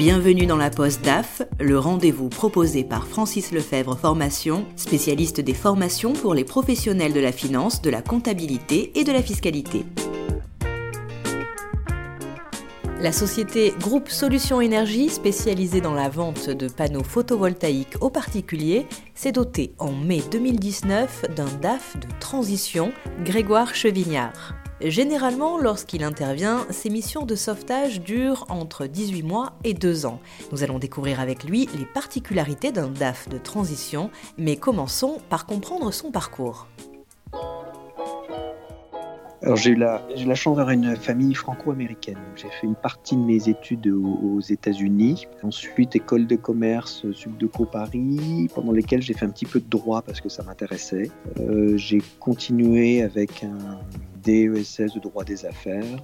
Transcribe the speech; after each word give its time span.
Bienvenue 0.00 0.46
dans 0.46 0.56
la 0.56 0.70
Poste 0.70 1.04
DAF, 1.04 1.42
le 1.60 1.78
rendez-vous 1.78 2.30
proposé 2.30 2.84
par 2.84 3.06
Francis 3.06 3.52
Lefebvre 3.52 3.98
Formation, 3.98 4.64
spécialiste 4.74 5.42
des 5.42 5.52
formations 5.52 6.14
pour 6.14 6.32
les 6.32 6.44
professionnels 6.44 7.12
de 7.12 7.20
la 7.20 7.32
finance, 7.32 7.82
de 7.82 7.90
la 7.90 8.00
comptabilité 8.00 8.98
et 8.98 9.04
de 9.04 9.12
la 9.12 9.22
fiscalité. 9.22 9.84
La 12.98 13.12
société 13.12 13.74
Groupe 13.78 14.08
Solutions 14.08 14.62
Énergie, 14.62 15.10
spécialisée 15.10 15.82
dans 15.82 15.92
la 15.92 16.08
vente 16.08 16.48
de 16.48 16.66
panneaux 16.68 17.04
photovoltaïques 17.04 17.96
aux 18.00 18.08
particuliers, 18.08 18.86
s'est 19.14 19.32
dotée 19.32 19.74
en 19.78 19.92
mai 19.92 20.22
2019 20.30 21.26
d'un 21.36 21.50
DAF 21.60 21.98
de 21.98 22.06
transition, 22.20 22.90
Grégoire 23.22 23.74
Chevignard. 23.74 24.59
Généralement, 24.82 25.58
lorsqu'il 25.58 26.02
intervient, 26.02 26.66
ses 26.70 26.88
missions 26.88 27.26
de 27.26 27.34
sauvetage 27.34 28.00
durent 28.00 28.46
entre 28.48 28.86
18 28.86 29.22
mois 29.22 29.52
et 29.62 29.74
2 29.74 30.06
ans. 30.06 30.20
Nous 30.52 30.62
allons 30.62 30.78
découvrir 30.78 31.20
avec 31.20 31.44
lui 31.44 31.68
les 31.78 31.84
particularités 31.84 32.72
d'un 32.72 32.88
DAF 32.88 33.28
de 33.28 33.36
transition, 33.36 34.10
mais 34.38 34.56
commençons 34.56 35.20
par 35.28 35.44
comprendre 35.44 35.92
son 35.92 36.10
parcours. 36.10 36.66
Alors 39.42 39.56
j'ai 39.56 39.70
eu 39.70 39.74
la, 39.74 40.06
la 40.26 40.34
chance 40.34 40.58
d'avoir 40.58 40.74
une 40.74 40.96
famille 40.96 41.34
franco-américaine. 41.34 42.18
J'ai 42.36 42.48
fait 42.48 42.66
une 42.66 42.74
partie 42.74 43.16
de 43.16 43.22
mes 43.22 43.48
études 43.48 43.86
aux, 43.86 44.40
États-Unis, 44.40 45.26
ensuite 45.42 45.96
école 45.96 46.26
de 46.26 46.36
commerce 46.36 47.10
Subdeco 47.12 47.64
Paris, 47.64 48.48
pendant 48.54 48.72
lesquelles 48.72 49.00
j'ai 49.00 49.14
fait 49.14 49.24
un 49.24 49.30
petit 49.30 49.46
peu 49.46 49.60
de 49.60 49.68
droit 49.68 50.02
parce 50.02 50.20
que 50.20 50.28
ça 50.28 50.42
m'intéressait. 50.42 51.10
Euh, 51.38 51.76
j'ai 51.76 52.02
continué 52.18 53.02
avec 53.02 53.44
un 53.44 53.80
DESS 54.22 54.94
de 54.94 55.00
droit 55.00 55.24
des 55.24 55.46
affaires. 55.46 56.00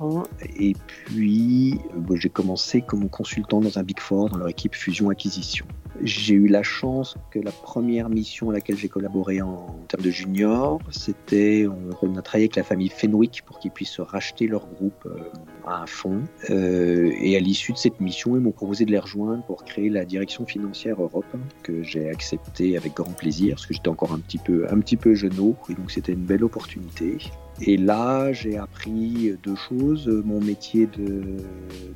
Et 0.59 0.74
puis, 0.87 1.78
euh, 2.10 2.16
j'ai 2.16 2.28
commencé 2.30 2.80
comme 2.80 3.09
consultant 3.09 3.60
dans 3.60 3.78
un 3.78 3.82
Big 3.82 4.00
Four, 4.00 4.30
dans 4.30 4.38
leur 4.38 4.48
équipe 4.48 4.74
fusion-acquisition. 4.74 5.66
J'ai 6.02 6.35
eu 6.35 6.47
la 6.47 6.63
chance 6.63 7.16
que 7.30 7.39
la 7.39 7.52
première 7.52 8.09
mission 8.09 8.51
à 8.51 8.52
laquelle 8.52 8.77
j'ai 8.77 8.89
collaboré 8.89 9.41
en, 9.41 9.66
termes 9.89 10.02
de 10.02 10.11
junior, 10.11 10.80
c'était, 10.91 11.66
on, 12.02 12.16
a 12.16 12.23
travaillé 12.23 12.45
avec 12.45 12.57
la 12.57 12.63
famille 12.63 12.89
Fenwick 12.89 13.43
pour 13.47 13.59
qu'ils 13.59 13.71
puissent 13.71 14.01
racheter 14.01 14.47
leur 14.47 14.67
groupe 14.67 15.07
euh, 15.07 15.19
à 15.67 15.83
un 15.83 15.87
fonds. 15.87 16.23
Euh, 16.51 17.13
et 17.21 17.37
à 17.37 17.41
l'issue 17.41 17.73
de 17.73 17.79
cette 17.79 18.01
mission, 18.01 18.37
ils 18.37 18.43
m'ont 18.43 18.52
proposé 18.52 18.85
de 18.85 18.91
les 18.91 18.99
rejoindre 18.99 19.45
pour 19.45 19.65
créer 19.65 19.89
la 19.89 20.05
direction 20.05 20.47
financière 20.47 21.01
Europe, 21.01 21.24
que 21.63 21.83
j'ai 21.83 22.09
accepté 22.09 22.77
avec 22.77 22.95
grand 22.95 23.17
plaisir, 23.17 23.55
parce 23.55 23.67
que 23.67 23.74
j'étais 23.74 23.89
encore 23.89 24.13
un 24.13 24.19
petit 24.19 24.39
peu, 24.39 24.67
un 24.71 24.80
petit 24.80 24.97
peu 24.97 25.15
et 25.17 25.29
donc 25.74 25.91
c'était 25.91 26.13
une 26.13 26.24
belle 26.24 26.45
opportunité. 26.45 27.19
Et 27.63 27.77
là, 27.77 28.33
j'ai 28.33 28.59
appris 28.59 29.33
deux 29.43 29.57
choses, 29.57 30.09
mon 30.24 30.41
métier 30.41 30.87
de 30.87 31.23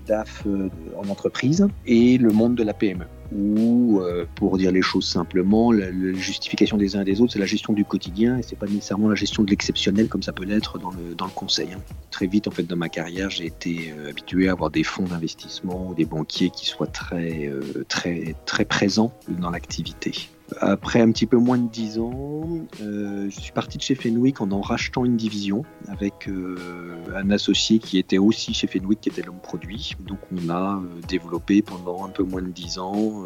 DAF 0.06 0.46
en 0.96 1.08
entreprise 1.08 1.66
et 1.86 2.18
le 2.18 2.30
monde 2.30 2.54
de 2.54 2.62
la 2.62 2.72
PME 2.72 3.04
où, 3.32 4.00
euh, 4.00 4.26
pour 4.34 4.58
dire 4.58 4.72
les 4.72 4.82
choses 4.82 5.06
simplement, 5.06 5.72
la, 5.72 5.92
justification 6.14 6.76
des 6.76 6.96
uns 6.96 7.02
et 7.02 7.04
des 7.04 7.20
autres, 7.20 7.32
c'est 7.32 7.38
la 7.38 7.46
gestion 7.46 7.72
du 7.72 7.84
quotidien 7.84 8.38
et 8.38 8.42
c'est 8.42 8.58
pas 8.58 8.66
nécessairement 8.66 9.08
la 9.08 9.14
gestion 9.14 9.42
de 9.42 9.50
l'exceptionnel 9.50 10.08
comme 10.08 10.22
ça 10.22 10.32
peut 10.32 10.44
l'être 10.44 10.78
dans 10.78 10.90
le, 10.90 11.14
dans 11.14 11.26
le 11.26 11.32
conseil. 11.32 11.68
Hein. 11.72 11.80
Très 12.10 12.26
vite, 12.26 12.48
en 12.48 12.50
fait, 12.50 12.64
dans 12.64 12.76
ma 12.76 12.88
carrière, 12.88 13.30
j'ai 13.30 13.46
été 13.46 13.94
euh, 13.96 14.10
habitué 14.10 14.48
à 14.48 14.52
avoir 14.52 14.70
des 14.70 14.84
fonds 14.84 15.04
d'investissement 15.04 15.90
ou 15.90 15.94
des 15.94 16.04
banquiers 16.04 16.50
qui 16.50 16.66
soient 16.66 16.86
très, 16.86 17.46
euh, 17.46 17.84
très, 17.88 18.34
très 18.46 18.64
présents 18.64 19.12
dans 19.28 19.50
l'activité. 19.50 20.12
Après 20.58 21.00
un 21.00 21.10
petit 21.10 21.26
peu 21.26 21.36
moins 21.36 21.58
de 21.58 21.68
dix 21.68 21.98
ans, 21.98 22.42
euh, 22.80 23.28
je 23.30 23.40
suis 23.40 23.52
parti 23.52 23.78
de 23.78 23.82
chez 23.82 23.94
Fenwick 23.94 24.40
en 24.40 24.50
en 24.50 24.60
rachetant 24.60 25.04
une 25.04 25.16
division 25.16 25.64
avec 25.88 26.28
euh, 26.28 26.56
un 27.14 27.30
associé 27.30 27.78
qui 27.78 27.98
était 27.98 28.18
aussi 28.18 28.54
chez 28.54 28.66
Fenwick, 28.66 29.00
qui 29.00 29.08
était 29.08 29.22
l'homme 29.22 29.40
produit. 29.40 29.94
Donc 30.00 30.18
on 30.32 30.48
a 30.48 30.76
euh, 30.76 31.00
développé 31.08 31.62
pendant 31.62 32.04
un 32.04 32.08
peu 32.08 32.22
moins 32.22 32.42
de 32.42 32.50
dix 32.50 32.78
ans 32.78 33.24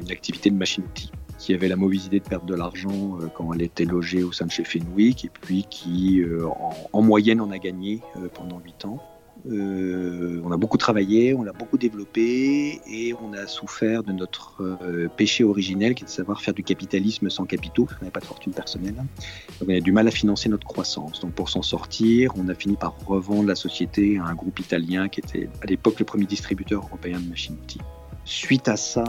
une 0.00 0.10
activité 0.10 0.50
de 0.50 0.56
machine-outil 0.56 1.10
qui 1.38 1.54
avait 1.54 1.68
la 1.68 1.76
mauvaise 1.76 2.06
idée 2.06 2.20
de 2.20 2.28
perdre 2.28 2.46
de 2.46 2.54
l'argent 2.54 3.18
quand 3.34 3.52
elle 3.52 3.62
était 3.62 3.84
logée 3.84 4.22
au 4.22 4.30
sein 4.30 4.46
de 4.46 4.50
chez 4.52 4.62
Fenwick 4.62 5.24
et 5.24 5.30
puis 5.40 5.64
qui 5.68 6.22
en, 6.44 6.72
en, 6.92 7.02
moyenne 7.02 7.40
en 7.40 7.50
a 7.50 7.58
gagné 7.58 8.00
pendant 8.34 8.60
huit 8.60 8.84
ans. 8.84 9.00
Euh, 9.50 10.40
on 10.44 10.52
a 10.52 10.56
beaucoup 10.56 10.78
travaillé, 10.78 11.34
on 11.34 11.42
l'a 11.42 11.52
beaucoup 11.52 11.78
développé 11.78 12.80
et 12.86 13.14
on 13.14 13.32
a 13.32 13.46
souffert 13.46 14.02
de 14.02 14.12
notre 14.12 14.62
euh, 14.62 15.08
péché 15.16 15.42
originel 15.42 15.94
qui 15.94 16.04
est 16.04 16.06
de 16.06 16.10
savoir 16.10 16.40
faire 16.40 16.54
du 16.54 16.62
capitalisme 16.62 17.28
sans 17.28 17.44
capitaux. 17.44 17.88
On 17.90 17.94
n'avait 18.00 18.10
pas 18.10 18.20
de 18.20 18.24
fortune 18.24 18.52
personnelle. 18.52 18.94
Donc 18.94 19.68
on 19.68 19.74
a 19.76 19.80
du 19.80 19.92
mal 19.92 20.06
à 20.06 20.10
financer 20.10 20.48
notre 20.48 20.66
croissance. 20.66 21.20
Donc 21.20 21.32
pour 21.32 21.48
s'en 21.48 21.62
sortir, 21.62 22.32
on 22.36 22.48
a 22.48 22.54
fini 22.54 22.76
par 22.76 22.94
revendre 23.06 23.48
la 23.48 23.56
société 23.56 24.18
à 24.18 24.26
un 24.26 24.34
groupe 24.34 24.58
italien 24.60 25.08
qui 25.08 25.20
était 25.20 25.48
à 25.62 25.66
l'époque 25.66 25.98
le 25.98 26.04
premier 26.04 26.26
distributeur 26.26 26.82
européen 26.84 27.18
de 27.18 27.28
machines-outils. 27.28 27.80
Suite 28.24 28.68
à 28.68 28.76
ça, 28.76 29.04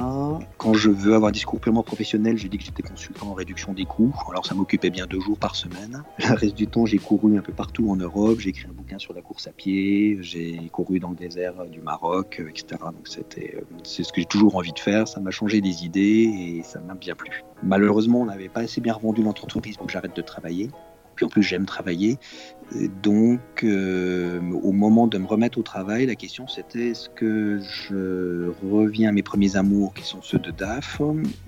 quand 0.57 0.73
je 0.73 0.89
veux 0.89 1.13
avoir 1.13 1.29
un 1.29 1.31
discours 1.31 1.59
purement 1.59 1.83
professionnel, 1.83 2.35
j'ai 2.35 2.49
dit 2.49 2.57
que 2.57 2.63
j'étais 2.63 2.81
consultant 2.81 3.27
en 3.27 3.33
réduction 3.33 3.71
des 3.71 3.85
coûts. 3.85 4.11
Alors 4.29 4.43
ça 4.43 4.55
m'occupait 4.55 4.89
bien 4.89 5.05
deux 5.05 5.19
jours 5.19 5.37
par 5.37 5.55
semaine. 5.55 6.03
Le 6.17 6.33
reste 6.33 6.55
du 6.55 6.65
temps, 6.65 6.87
j'ai 6.87 6.97
couru 6.97 7.37
un 7.37 7.41
peu 7.41 7.53
partout 7.53 7.91
en 7.91 7.95
Europe. 7.95 8.39
J'ai 8.39 8.49
écrit 8.49 8.65
un 8.67 8.73
bouquin 8.73 8.97
sur 8.97 9.13
la 9.13 9.21
course 9.21 9.47
à 9.47 9.51
pied. 9.51 10.17
J'ai 10.21 10.67
couru 10.71 10.99
dans 10.99 11.11
le 11.11 11.15
désert 11.15 11.65
du 11.67 11.79
Maroc, 11.79 12.41
etc. 12.49 12.81
Donc 12.85 13.07
c'était, 13.07 13.55
euh, 13.57 13.61
c'est 13.83 14.03
ce 14.03 14.11
que 14.11 14.19
j'ai 14.19 14.25
toujours 14.25 14.55
envie 14.55 14.73
de 14.73 14.79
faire. 14.79 15.07
Ça 15.07 15.19
m'a 15.19 15.31
changé 15.31 15.61
des 15.61 15.85
idées 15.85 16.31
et 16.57 16.63
ça 16.63 16.79
m'a 16.79 16.95
bien 16.95 17.13
plu. 17.13 17.43
Malheureusement, 17.61 18.21
on 18.21 18.25
n'avait 18.25 18.49
pas 18.49 18.61
assez 18.61 18.81
bien 18.81 18.93
revendu 18.93 19.21
l'entreprise 19.21 19.77
pour 19.77 19.85
que 19.85 19.93
j'arrête 19.93 20.15
de 20.15 20.21
travailler. 20.23 20.71
Puis 21.15 21.25
en 21.25 21.29
plus, 21.29 21.43
j'aime 21.43 21.65
travailler. 21.65 22.17
Donc, 23.01 23.39
euh, 23.63 24.39
au 24.63 24.71
moment 24.71 25.07
de 25.07 25.17
me 25.17 25.27
remettre 25.27 25.57
au 25.57 25.63
travail, 25.63 26.05
la 26.05 26.15
question 26.15 26.47
c'était 26.47 26.89
est-ce 26.89 27.09
que 27.09 27.59
je 27.59 28.51
reviens 28.65 29.09
à 29.09 29.11
mes 29.11 29.21
premiers 29.21 29.55
amours 29.55 29.93
qui 29.93 30.03
sont 30.03 30.21
ceux 30.21 30.39
de 30.39 30.51
DAF 30.51 31.01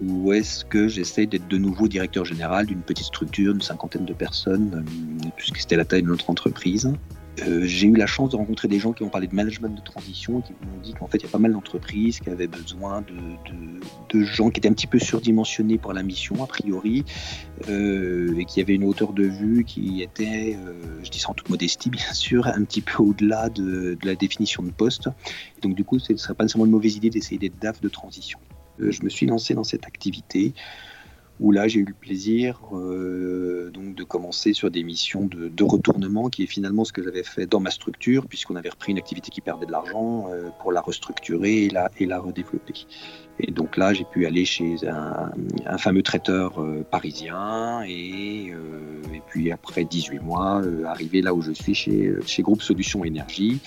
ou 0.03 0.33
est-ce 0.33 0.65
que 0.65 0.87
j'essaye 0.87 1.27
d'être 1.27 1.47
de 1.47 1.57
nouveau 1.57 1.87
directeur 1.87 2.25
général 2.25 2.67
d'une 2.67 2.81
petite 2.81 3.05
structure, 3.05 3.53
d'une 3.53 3.61
cinquantaine 3.61 4.05
de 4.05 4.13
personnes, 4.13 4.85
euh, 5.25 5.29
puisque 5.35 5.57
c'était 5.57 5.77
la 5.77 5.85
taille 5.85 6.03
de 6.03 6.07
notre 6.07 6.29
entreprise? 6.29 6.91
Euh, 7.41 7.65
j'ai 7.65 7.87
eu 7.87 7.95
la 7.95 8.07
chance 8.07 8.29
de 8.29 8.35
rencontrer 8.35 8.67
des 8.67 8.79
gens 8.79 8.93
qui 8.93 9.03
ont 9.03 9.09
parlé 9.09 9.27
de 9.27 9.35
management 9.35 9.75
de 9.75 9.81
transition 9.81 10.39
et 10.39 10.43
qui 10.43 10.53
m'ont 10.53 10.81
dit 10.81 10.93
qu'en 10.93 11.07
fait, 11.07 11.17
il 11.17 11.23
y 11.23 11.27
a 11.27 11.29
pas 11.29 11.39
mal 11.39 11.51
d'entreprises 11.51 12.19
qui 12.19 12.29
avaient 12.29 12.47
besoin 12.47 13.01
de, 13.01 14.23
gens 14.23 14.49
qui 14.49 14.59
étaient 14.59 14.69
un 14.69 14.73
petit 14.73 14.87
peu 14.87 14.99
surdimensionnés 14.99 15.77
pour 15.77 15.91
la 15.91 16.01
mission, 16.01 16.41
a 16.41 16.47
priori, 16.47 17.03
euh, 17.67 18.37
et 18.37 18.45
qui 18.45 18.61
avaient 18.61 18.75
une 18.75 18.85
hauteur 18.85 19.11
de 19.11 19.23
vue 19.23 19.65
qui 19.65 20.01
était, 20.01 20.57
euh, 20.57 21.03
je 21.03 21.09
dis 21.09 21.19
ça 21.19 21.31
en 21.31 21.33
toute 21.33 21.49
modestie, 21.49 21.89
bien 21.89 22.13
sûr, 22.13 22.47
un 22.47 22.63
petit 22.63 22.81
peu 22.81 23.03
au-delà 23.03 23.49
de, 23.49 23.97
de, 23.99 24.05
la 24.05 24.15
définition 24.15 24.63
de 24.63 24.71
poste. 24.71 25.09
donc, 25.61 25.75
du 25.75 25.83
coup, 25.83 25.99
ce 25.99 26.13
ne 26.13 26.17
serait 26.17 26.33
pas 26.33 26.45
nécessairement 26.45 26.65
une 26.65 26.71
mauvaise 26.71 26.95
idée 26.95 27.09
d'essayer 27.09 27.37
d'être 27.37 27.59
DAF 27.59 27.81
de 27.81 27.89
transition. 27.89 28.39
je 28.79 29.03
me 29.03 29.09
suis 29.09 29.25
lancé 29.25 29.53
dans 29.53 29.65
cette 29.65 29.85
activité 29.85 30.53
où 31.39 31.51
là 31.51 31.67
j'ai 31.67 31.79
eu 31.79 31.85
le 31.85 31.93
plaisir 31.93 32.59
euh, 32.73 33.69
donc 33.71 33.95
de 33.95 34.03
commencer 34.03 34.53
sur 34.53 34.71
des 34.71 34.83
missions 34.83 35.27
de, 35.27 35.63
retournement 35.63 36.29
qui 36.29 36.43
est 36.43 36.47
finalement 36.47 36.85
ce 36.85 36.93
que 36.93 37.03
j'avais 37.03 37.23
fait 37.23 37.45
dans 37.45 37.59
ma 37.59 37.71
structure 37.71 38.27
puisqu'on 38.27 38.55
avait 38.55 38.69
repris 38.69 38.91
une 38.91 38.97
activité 38.97 39.31
qui 39.31 39.41
perdait 39.41 39.65
de 39.65 39.71
l'argent 39.71 40.27
euh, 40.29 40.49
pour 40.61 40.71
la 40.71 40.81
restructurer 40.81 41.65
et 41.65 41.69
la, 41.69 42.19
redévelopper. 42.19 42.85
Et 43.39 43.51
donc 43.51 43.75
là 43.77 43.93
j'ai 43.93 44.05
pu 44.05 44.25
aller 44.25 44.45
chez 44.45 44.75
un, 44.87 45.77
fameux 45.77 46.03
traiteur 46.03 46.61
euh, 46.61 46.85
parisien 46.89 47.83
et, 47.83 48.53
puis 49.27 49.51
après 49.51 49.83
18 49.83 50.19
mois 50.19 50.61
arriver 50.85 51.21
là 51.21 51.33
où 51.33 51.41
je 51.41 51.51
suis 51.51 51.73
chez, 51.73 52.13
chez 52.25 52.43
Groupe 52.43 52.61
Solutions 52.61 53.03
Énergie 53.03 53.59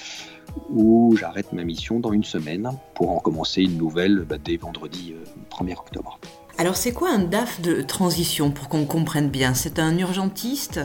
où 0.70 1.14
j'arrête 1.18 1.52
ma 1.52 1.64
mission 1.64 2.00
dans 2.00 2.12
une 2.12 2.24
semaine 2.24 2.70
pour 2.94 3.10
en 3.10 3.18
commencer 3.18 3.62
une 3.62 3.76
nouvelle 3.76 4.24
bah, 4.26 4.36
dès 4.42 4.56
vendredi 4.56 5.14
1er 5.50 5.72
octobre. 5.72 6.18
Alors 6.60 6.76
c'est 6.76 6.90
quoi 6.90 7.10
un 7.10 7.20
DAF 7.20 7.60
de 7.60 7.82
transition 7.82 8.50
pour 8.50 8.68
qu'on 8.68 8.84
comprenne 8.84 9.30
bien? 9.30 9.54
C'est 9.54 9.78
un 9.78 9.96
urgentiste 9.96 10.80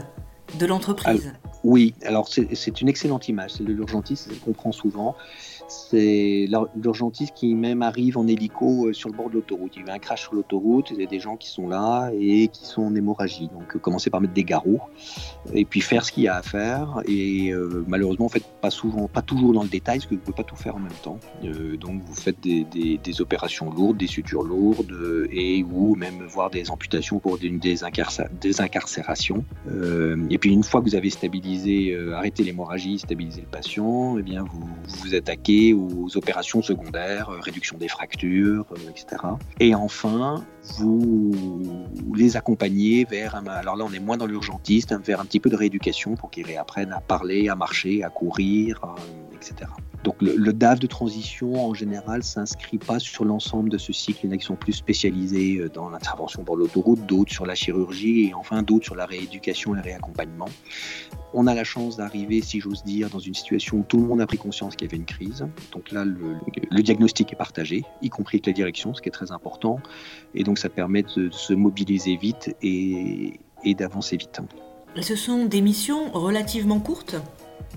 de 0.59 0.67
l'entreprise? 0.67 1.33
Oui, 1.63 1.95
alors 2.05 2.27
c'est 2.27 2.81
une 2.81 2.89
excellente 2.89 3.27
image, 3.27 3.53
c'est 3.57 3.63
de 3.63 3.73
l'urgentiste, 3.73 4.27
c'est 4.29 4.39
qu'on 4.39 4.53
prend 4.53 4.71
souvent 4.71 5.15
c'est 5.67 6.47
l'urgentiste 6.75 7.33
qui 7.35 7.55
même 7.55 7.81
arrive 7.81 8.17
en 8.17 8.27
hélico 8.27 8.87
euh, 8.87 8.93
sur 8.93 9.09
le 9.09 9.15
bord 9.15 9.29
de 9.29 9.35
l'autoroute. 9.35 9.73
Il 9.75 9.85
y 9.85 9.89
a 9.89 9.93
eu 9.93 9.95
un 9.95 9.99
crash 9.99 10.23
sur 10.23 10.33
l'autoroute, 10.33 10.91
il 10.91 10.99
y 10.99 11.03
a 11.03 11.07
des 11.07 11.19
gens 11.19 11.37
qui 11.37 11.49
sont 11.49 11.67
là 11.67 12.11
et 12.19 12.47
qui 12.47 12.65
sont 12.65 12.83
en 12.83 12.95
hémorragie. 12.95 13.49
Donc 13.53 13.75
euh, 13.75 13.79
commencer 13.79 14.09
par 14.09 14.21
mettre 14.21 14.33
des 14.33 14.43
garrots 14.43 14.81
et 15.53 15.65
puis 15.65 15.81
faire 15.81 16.05
ce 16.05 16.11
qu'il 16.11 16.23
y 16.23 16.27
a 16.27 16.35
à 16.35 16.41
faire. 16.41 17.01
Et 17.07 17.51
euh, 17.51 17.83
malheureusement, 17.87 18.25
en 18.25 18.29
fait, 18.29 18.43
pas 18.61 18.69
souvent, 18.69 19.07
pas 19.07 19.21
toujours 19.21 19.53
dans 19.53 19.63
le 19.63 19.69
détail, 19.69 19.99
parce 19.99 20.05
que 20.05 20.15
vous 20.15 20.21
ne 20.21 20.25
pouvez 20.25 20.35
pas 20.35 20.43
tout 20.43 20.55
faire 20.55 20.75
en 20.75 20.79
même 20.79 20.91
temps. 21.03 21.19
donc 21.79 22.01
vous 22.03 22.15
faites 22.15 22.39
des, 22.41 22.63
des, 22.63 23.21
opérations 23.21 23.71
lourdes, 23.71 23.97
des 23.97 24.07
sutures 24.07 24.43
lourdes 24.43 25.27
et 25.31 25.63
ou 25.63 25.95
même 25.95 26.23
voir 26.23 26.49
des 26.49 26.71
amputations 26.71 27.19
pour 27.19 27.37
des, 27.37 27.49
des, 27.49 27.83
incarcérations. 27.83 29.43
et 30.29 30.37
puis 30.37 30.51
une 30.51 30.63
fois 30.63 30.81
que 30.81 30.89
vous 30.89 30.95
avez 30.95 31.09
stabilisé, 31.09 31.95
arrêté 32.13 32.43
l'hémorragie, 32.43 32.99
stabilisé 32.99 33.41
le 33.41 33.47
patient, 33.47 34.17
eh 34.17 34.23
bien 34.23 34.43
vous 34.43 34.67
vous 34.87 35.15
attaquez 35.15 35.52
aux 35.73 36.17
opérations 36.17 36.61
secondaires, 36.61 37.29
euh, 37.29 37.39
réduction 37.39 37.77
des 37.77 37.87
fractures, 37.87 38.65
euh, 38.71 38.89
etc. 38.89 39.21
Et 39.59 39.75
enfin, 39.75 40.43
vous 40.77 41.87
les 42.15 42.37
accompagnez 42.37 43.05
vers, 43.05 43.35
alors 43.47 43.75
là 43.75 43.85
on 43.87 43.93
est 43.93 43.99
moins 43.99 44.17
dans 44.17 44.25
l'urgentiste, 44.25 44.95
vers 45.05 45.19
un 45.19 45.25
petit 45.25 45.39
peu 45.39 45.49
de 45.49 45.55
rééducation 45.55 46.15
pour 46.15 46.31
qu'ils 46.31 46.45
réapprennent 46.45 46.93
à 46.93 47.01
parler, 47.01 47.49
à 47.49 47.55
marcher, 47.55 48.03
à 48.03 48.09
courir, 48.09 48.81
etc. 49.33 49.69
Donc 50.03 50.21
le, 50.21 50.51
DAF 50.51 50.79
de 50.79 50.87
transition, 50.87 51.65
en 51.65 51.73
général, 51.73 52.23
s'inscrit 52.23 52.77
pas 52.77 52.99
sur 52.99 53.23
l'ensemble 53.23 53.69
de 53.69 53.77
ce 53.77 53.93
cycle. 53.93 54.19
Il 54.23 54.27
y 54.27 54.29
en 54.31 54.35
a 54.35 54.37
qui 54.37 54.45
sont 54.45 54.55
plus 54.55 54.73
spécialisés 54.73 55.59
euh, 55.59 55.69
dans 55.69 55.89
l'intervention 55.89 56.43
pour 56.43 56.57
l'autoroute, 56.57 57.05
d'autres 57.05 57.31
sur 57.31 57.45
la 57.45 57.55
chirurgie 57.55 58.25
et 58.25 58.33
enfin 58.33 58.63
d'autres 58.63 58.85
sur 58.85 58.95
la 58.95 59.05
rééducation 59.05 59.73
et 59.73 59.77
le 59.77 59.83
réaccompagnement. 59.83 60.49
On 61.33 61.47
a 61.47 61.55
la 61.55 61.63
chance 61.63 61.97
d'arriver, 61.97 62.41
si 62.41 62.59
j'ose 62.59 62.83
dire, 62.83 63.09
dans 63.09 63.19
une 63.19 63.33
situation 63.33 63.77
où 63.77 63.85
tout 63.87 63.97
le 63.97 64.03
monde 64.03 64.21
a 64.21 64.27
pris 64.27 64.37
conscience 64.37 64.75
qu'il 64.75 64.87
y 64.87 64.89
avait 64.89 64.97
une 64.97 65.05
crise. 65.05 65.47
Donc 65.71 65.91
là, 65.91 66.03
le, 66.05 66.83
diagnostic 66.83 67.31
est 67.31 67.37
partagé, 67.37 67.85
y 68.01 68.09
compris 68.09 68.37
avec 68.37 68.47
la 68.47 68.53
direction, 68.53 68.93
ce 68.93 69.01
qui 69.01 69.09
est 69.09 69.13
très 69.13 69.31
important. 69.31 69.79
Et 70.35 70.43
donc 70.43 70.59
ça 70.59 70.69
permet 70.69 71.03
de 71.03 71.29
se 71.31 71.53
mobiliser 71.53 72.17
vite 72.17 72.55
et 72.61 73.39
d'avancer 73.77 74.17
vite. 74.17 74.41
Ce 75.01 75.15
sont 75.15 75.45
des 75.45 75.61
missions 75.61 76.11
relativement 76.11 76.79
courtes? 76.79 77.15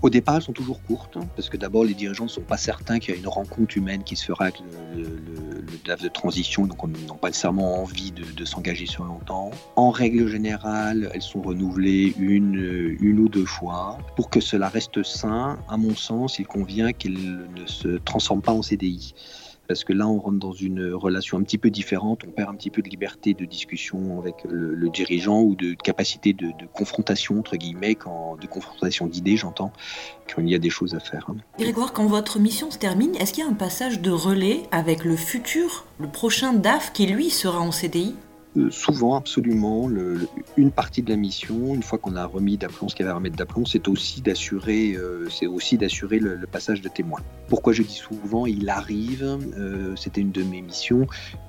Au 0.02 0.10
départ, 0.10 0.36
elles 0.36 0.42
sont 0.42 0.52
toujours 0.52 0.82
courtes, 0.82 1.16
parce 1.34 1.48
que 1.48 1.56
d'abord, 1.56 1.84
les 1.84 1.94
dirigeants 1.94 2.24
ne 2.24 2.30
sont 2.30 2.42
pas 2.42 2.58
certains 2.58 2.98
qu'il 2.98 3.14
y 3.14 3.16
a 3.16 3.20
une 3.20 3.28
rencontre 3.28 3.76
humaine 3.76 4.04
qui 4.04 4.14
se 4.14 4.26
fera 4.26 4.44
avec 4.44 4.60
le, 4.94 5.64
DAF 5.84 6.02
de 6.02 6.08
transition, 6.08 6.66
donc 6.66 6.78
ils 6.84 7.06
n'ont 7.06 7.14
pas 7.14 7.28
nécessairement 7.28 7.82
envie 7.82 8.12
de, 8.12 8.44
s'engager 8.44 8.86
sur 8.86 9.04
longtemps. 9.04 9.50
En 9.76 9.90
règle 9.90 10.28
générale, 10.28 11.10
elles 11.14 11.22
sont 11.22 11.42
renouvelées 11.42 12.14
une, 12.18 12.96
une 13.00 13.20
ou 13.20 13.28
deux 13.28 13.44
fois. 13.44 13.98
Pour 14.16 14.30
que 14.30 14.40
cela 14.40 14.68
reste 14.68 15.02
sain, 15.02 15.58
à 15.68 15.76
mon 15.76 15.94
sens, 15.94 16.38
il 16.38 16.46
convient 16.46 16.92
qu'elles 16.92 17.48
ne 17.54 17.66
se 17.66 17.98
transforment 17.98 18.42
pas 18.42 18.52
en 18.52 18.62
CDI 18.62 19.14
parce 19.66 19.84
que 19.84 19.92
là, 19.92 20.06
on 20.08 20.18
rentre 20.18 20.38
dans 20.38 20.52
une 20.52 20.92
relation 20.92 21.38
un 21.38 21.42
petit 21.42 21.58
peu 21.58 21.70
différente, 21.70 22.22
on 22.26 22.30
perd 22.30 22.50
un 22.50 22.54
petit 22.54 22.70
peu 22.70 22.82
de 22.82 22.88
liberté 22.88 23.34
de 23.34 23.44
discussion 23.44 24.18
avec 24.18 24.36
le, 24.48 24.88
dirigeant 24.88 25.42
ou 25.42 25.54
de 25.54 25.74
capacité 25.74 26.32
de, 26.32 26.52
confrontation, 26.72 27.38
entre 27.38 27.56
guillemets, 27.56 27.94
quand, 27.94 28.36
de 28.40 28.46
confrontation 28.46 29.06
d'idées, 29.06 29.36
j'entends, 29.36 29.72
quand 30.32 30.42
il 30.42 30.48
y 30.48 30.54
a 30.54 30.58
des 30.58 30.70
choses 30.70 30.94
à 30.94 31.00
faire. 31.00 31.26
Hein. 31.28 31.36
Grégoire, 31.58 31.92
quand 31.92 32.06
votre 32.06 32.38
mission 32.38 32.70
se 32.70 32.78
termine, 32.78 33.14
est-ce 33.16 33.32
qu'il 33.32 33.44
y 33.44 33.46
a 33.46 33.50
un 33.50 33.54
passage 33.54 34.00
de 34.00 34.10
relais 34.10 34.62
avec 34.70 35.04
le 35.04 35.16
futur, 35.16 35.86
le 35.98 36.08
prochain 36.08 36.52
DAF 36.52 36.92
qui, 36.92 37.06
lui, 37.06 37.30
sera 37.30 37.60
en 37.60 37.72
CDI 37.72 38.14
souvent, 38.70 39.16
absolument, 39.16 39.88
une 40.56 40.70
partie 40.70 41.02
de 41.02 41.10
la 41.10 41.16
mission, 41.16 41.74
une 41.74 41.82
fois 41.82 41.98
qu'on 41.98 42.16
a 42.16 42.24
remis 42.24 42.56
d'aplomb 42.56 42.88
ce 42.88 42.94
qu'il 42.94 43.04
y 43.04 43.06
avait 43.06 43.12
à 43.12 43.16
remettre 43.16 43.36
d'aplomb, 43.36 43.64
c'est 43.64 43.88
aussi 43.88 44.20
d'assurer, 44.20 44.94
euh, 44.94 45.28
c'est 45.28 45.46
aussi 45.46 45.76
d'assurer 45.76 46.18
le, 46.18 46.46
passage 46.46 46.80
de 46.80 46.88
témoins. 46.88 47.20
Pourquoi 47.48 47.72
je 47.72 47.82
dis 47.82 47.94
souvent, 47.94 48.46
il 48.46 48.68
arrive, 48.68 49.24
euh, 49.58 49.94
c'était 49.96 50.20
une 50.20 50.30
de 50.30 50.42
mes 50.42 50.62
missions, 50.62 51.06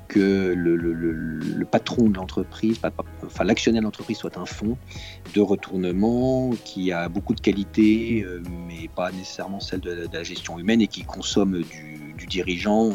que 0.08 0.54
le, 0.56 1.66
patron 1.66 2.10
de 2.10 2.16
l'entreprise, 2.16 2.80
enfin 3.26 3.44
l'actionnaire 3.44 3.82
de 3.82 3.86
l'entreprise 3.86 4.18
soit 4.18 4.38
un 4.38 4.46
fonds 4.46 4.78
de 5.36 5.42
retournement 5.42 6.52
qui 6.64 6.94
a 6.94 7.10
beaucoup 7.10 7.36
de 7.36 7.42
qualités, 7.42 8.26
mais 8.68 8.88
pas 8.96 9.12
nécessairement 9.12 9.60
celle 9.60 9.82
de, 9.82 10.08
la 10.12 10.24
gestion 10.24 10.60
humaine 10.60 10.82
et 10.82 10.88
qui 10.88 11.04
consomme 11.04 11.62
du, 11.62 12.07
dirigeant, 12.26 12.94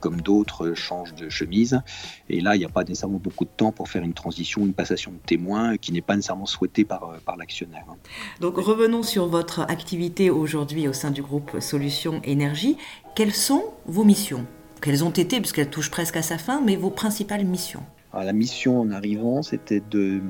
comme 0.00 0.20
d'autres, 0.20 0.74
change 0.74 1.14
de 1.14 1.28
chemise. 1.28 1.80
Et 2.28 2.40
là, 2.40 2.56
il 2.56 2.58
n'y 2.58 2.64
a 2.64 2.68
pas 2.68 2.82
nécessairement 2.82 3.18
beaucoup 3.18 3.44
de 3.44 3.50
temps 3.56 3.72
pour 3.72 3.88
faire 3.88 4.02
une 4.02 4.14
transition, 4.14 4.62
une 4.62 4.74
passation 4.74 5.12
de 5.12 5.18
témoin 5.18 5.76
qui 5.76 5.92
n'est 5.92 6.00
pas 6.00 6.16
nécessairement 6.16 6.46
souhaitée 6.46 6.84
par, 6.84 7.04
euh, 7.04 7.16
par 7.24 7.36
l'actionnaire. 7.36 7.84
Hein. 7.88 7.96
Donc 8.40 8.56
revenons 8.56 9.02
sur 9.02 9.26
votre 9.26 9.60
activité 9.60 10.30
aujourd'hui 10.30 10.88
au 10.88 10.92
sein 10.92 11.10
du 11.10 11.22
groupe 11.22 11.60
Solutions 11.60 12.20
Énergie. 12.24 12.76
Quelles 13.14 13.34
sont 13.34 13.64
vos 13.86 14.04
missions? 14.04 14.46
Quelles 14.80 15.04
ont 15.04 15.10
été, 15.10 15.40
puisqu'elles 15.40 15.70
touchent 15.70 15.90
presque 15.90 16.16
à 16.16 16.22
sa 16.22 16.38
fin, 16.38 16.60
mais 16.60 16.76
vos 16.76 16.90
principales 16.90 17.44
missions? 17.44 17.82
La 18.22 18.32
mission 18.32 18.80
en 18.80 18.90
arrivant, 18.90 19.42
c'était 19.42 19.82
de 19.90 20.20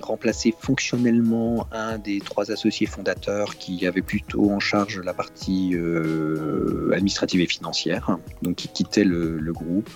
remplacer 0.00 0.54
fonctionnellement 0.56 1.66
un 1.72 1.98
des 1.98 2.20
trois 2.20 2.52
associés 2.52 2.86
fondateurs 2.86 3.56
qui 3.56 3.86
avait 3.86 4.02
plutôt 4.02 4.50
en 4.50 4.60
charge 4.60 5.00
la 5.00 5.14
partie 5.14 5.70
euh, 5.74 6.92
administrative 6.92 7.40
et 7.40 7.46
financière, 7.46 8.18
donc 8.42 8.56
qui 8.56 8.68
quittait 8.68 9.04
le 9.04 9.52
groupe. 9.52 9.90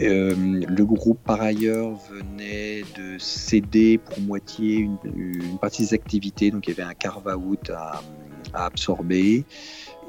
Euh, 0.00 0.34
le 0.36 0.84
groupe, 0.84 1.18
par 1.24 1.40
ailleurs, 1.40 1.94
venait 2.10 2.82
de 2.96 3.18
céder 3.18 3.98
pour 3.98 4.20
moitié 4.20 4.76
une, 4.76 4.98
partie 5.58 5.82
des 5.82 5.94
activités, 5.94 6.50
donc 6.50 6.66
il 6.66 6.70
y 6.70 6.80
avait 6.80 6.88
un 6.88 6.94
carve-out 6.94 7.70
à, 7.70 8.02
absorber. 8.52 9.44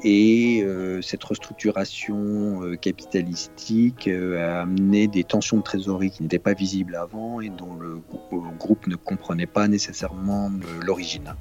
Et 0.04 0.62
euh, 0.62 1.02
cette 1.02 1.24
restructuration 1.24 2.62
euh, 2.62 2.76
capitalistique 2.76 4.08
a 4.08 4.62
amené 4.62 5.08
des 5.08 5.24
tensions 5.24 5.56
de 5.56 5.62
trésorerie 5.62 6.10
qui 6.10 6.22
n'étaient 6.22 6.38
pas 6.38 6.54
visibles 6.54 6.94
avant 6.94 7.40
et 7.40 7.48
dont 7.48 7.74
le, 7.74 8.00
groupe 8.58 8.86
ne 8.86 8.96
comprenait 8.96 9.46
pas 9.46 9.68
nécessairement 9.68 10.50
l'origine. 10.84 11.34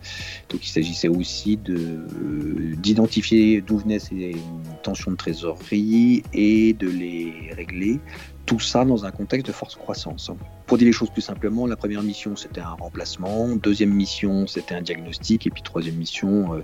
Donc 0.50 0.66
il 0.66 0.70
s'agissait 0.70 1.08
aussi 1.08 1.58
d'identifier 1.58 3.62
d'où 3.62 3.78
venaient 3.78 4.00
ces 4.00 4.36
tensions 4.84 5.12
de 5.12 5.18
trésorerie 5.18 6.24
et 6.34 6.74
de 6.74 6.90
les 6.90 7.52
régler 7.56 8.00
tout 8.48 8.60
ça 8.62 8.86
dans 8.86 9.06
un 9.06 9.12
contexte 9.12 9.46
de 9.46 9.52
forte 9.52 9.76
croissance. 9.76 10.32
Pour 10.66 10.78
dire 10.78 10.88
les 10.88 10.94
choses 10.94 11.10
plus 11.10 11.22
simplement, 11.22 11.68
la 11.68 11.76
première 11.76 12.02
mission 12.02 12.36
c'était 12.36 12.62
un 12.62 12.72
remplacement, 12.72 13.56
deuxième 13.56 13.94
mission 13.94 14.48
c'était 14.48 14.74
un 14.74 14.82
diagnostic 14.82 15.46
et 15.46 15.52
puis 15.52 15.62
troisième 15.62 15.96
mission 15.96 16.54
euh, 16.54 16.64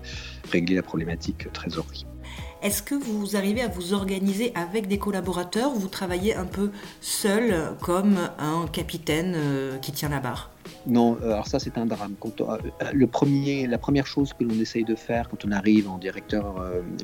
régler 0.49 0.75
la 0.75 0.81
problématique 0.81 1.51
trésorerie. 1.51 1.82
Est-ce 2.61 2.81
que 2.81 2.95
vous 2.95 3.35
arrivez 3.35 3.61
à 3.61 3.67
vous 3.67 3.93
organiser 3.93 4.53
avec 4.55 4.87
des 4.87 4.97
collaborateurs 4.97 5.75
ou 5.75 5.79
vous 5.79 5.89
travaillez 5.89 6.33
un 6.33 6.45
peu 6.45 6.71
seul 7.01 7.75
comme 7.81 8.17
un 8.39 8.67
capitaine 8.71 9.33
euh, 9.35 9.77
qui 9.79 9.91
tient 9.91 10.07
la 10.07 10.21
barre? 10.21 10.49
Non, 10.87 11.17
euh, 11.21 11.33
alors 11.33 11.47
ça 11.47 11.59
c'est 11.59 11.77
un 11.77 11.85
drame. 11.85 12.15
le 12.93 13.07
premier, 13.07 13.67
la 13.67 13.77
première 13.77 14.07
chose 14.07 14.31
que 14.31 14.45
l'on 14.45 14.57
essaye 14.61 14.85
de 14.85 14.95
faire 14.95 15.27
quand 15.27 15.43
on 15.43 15.51
arrive 15.51 15.89
en 15.89 15.97
directeur 15.97 16.55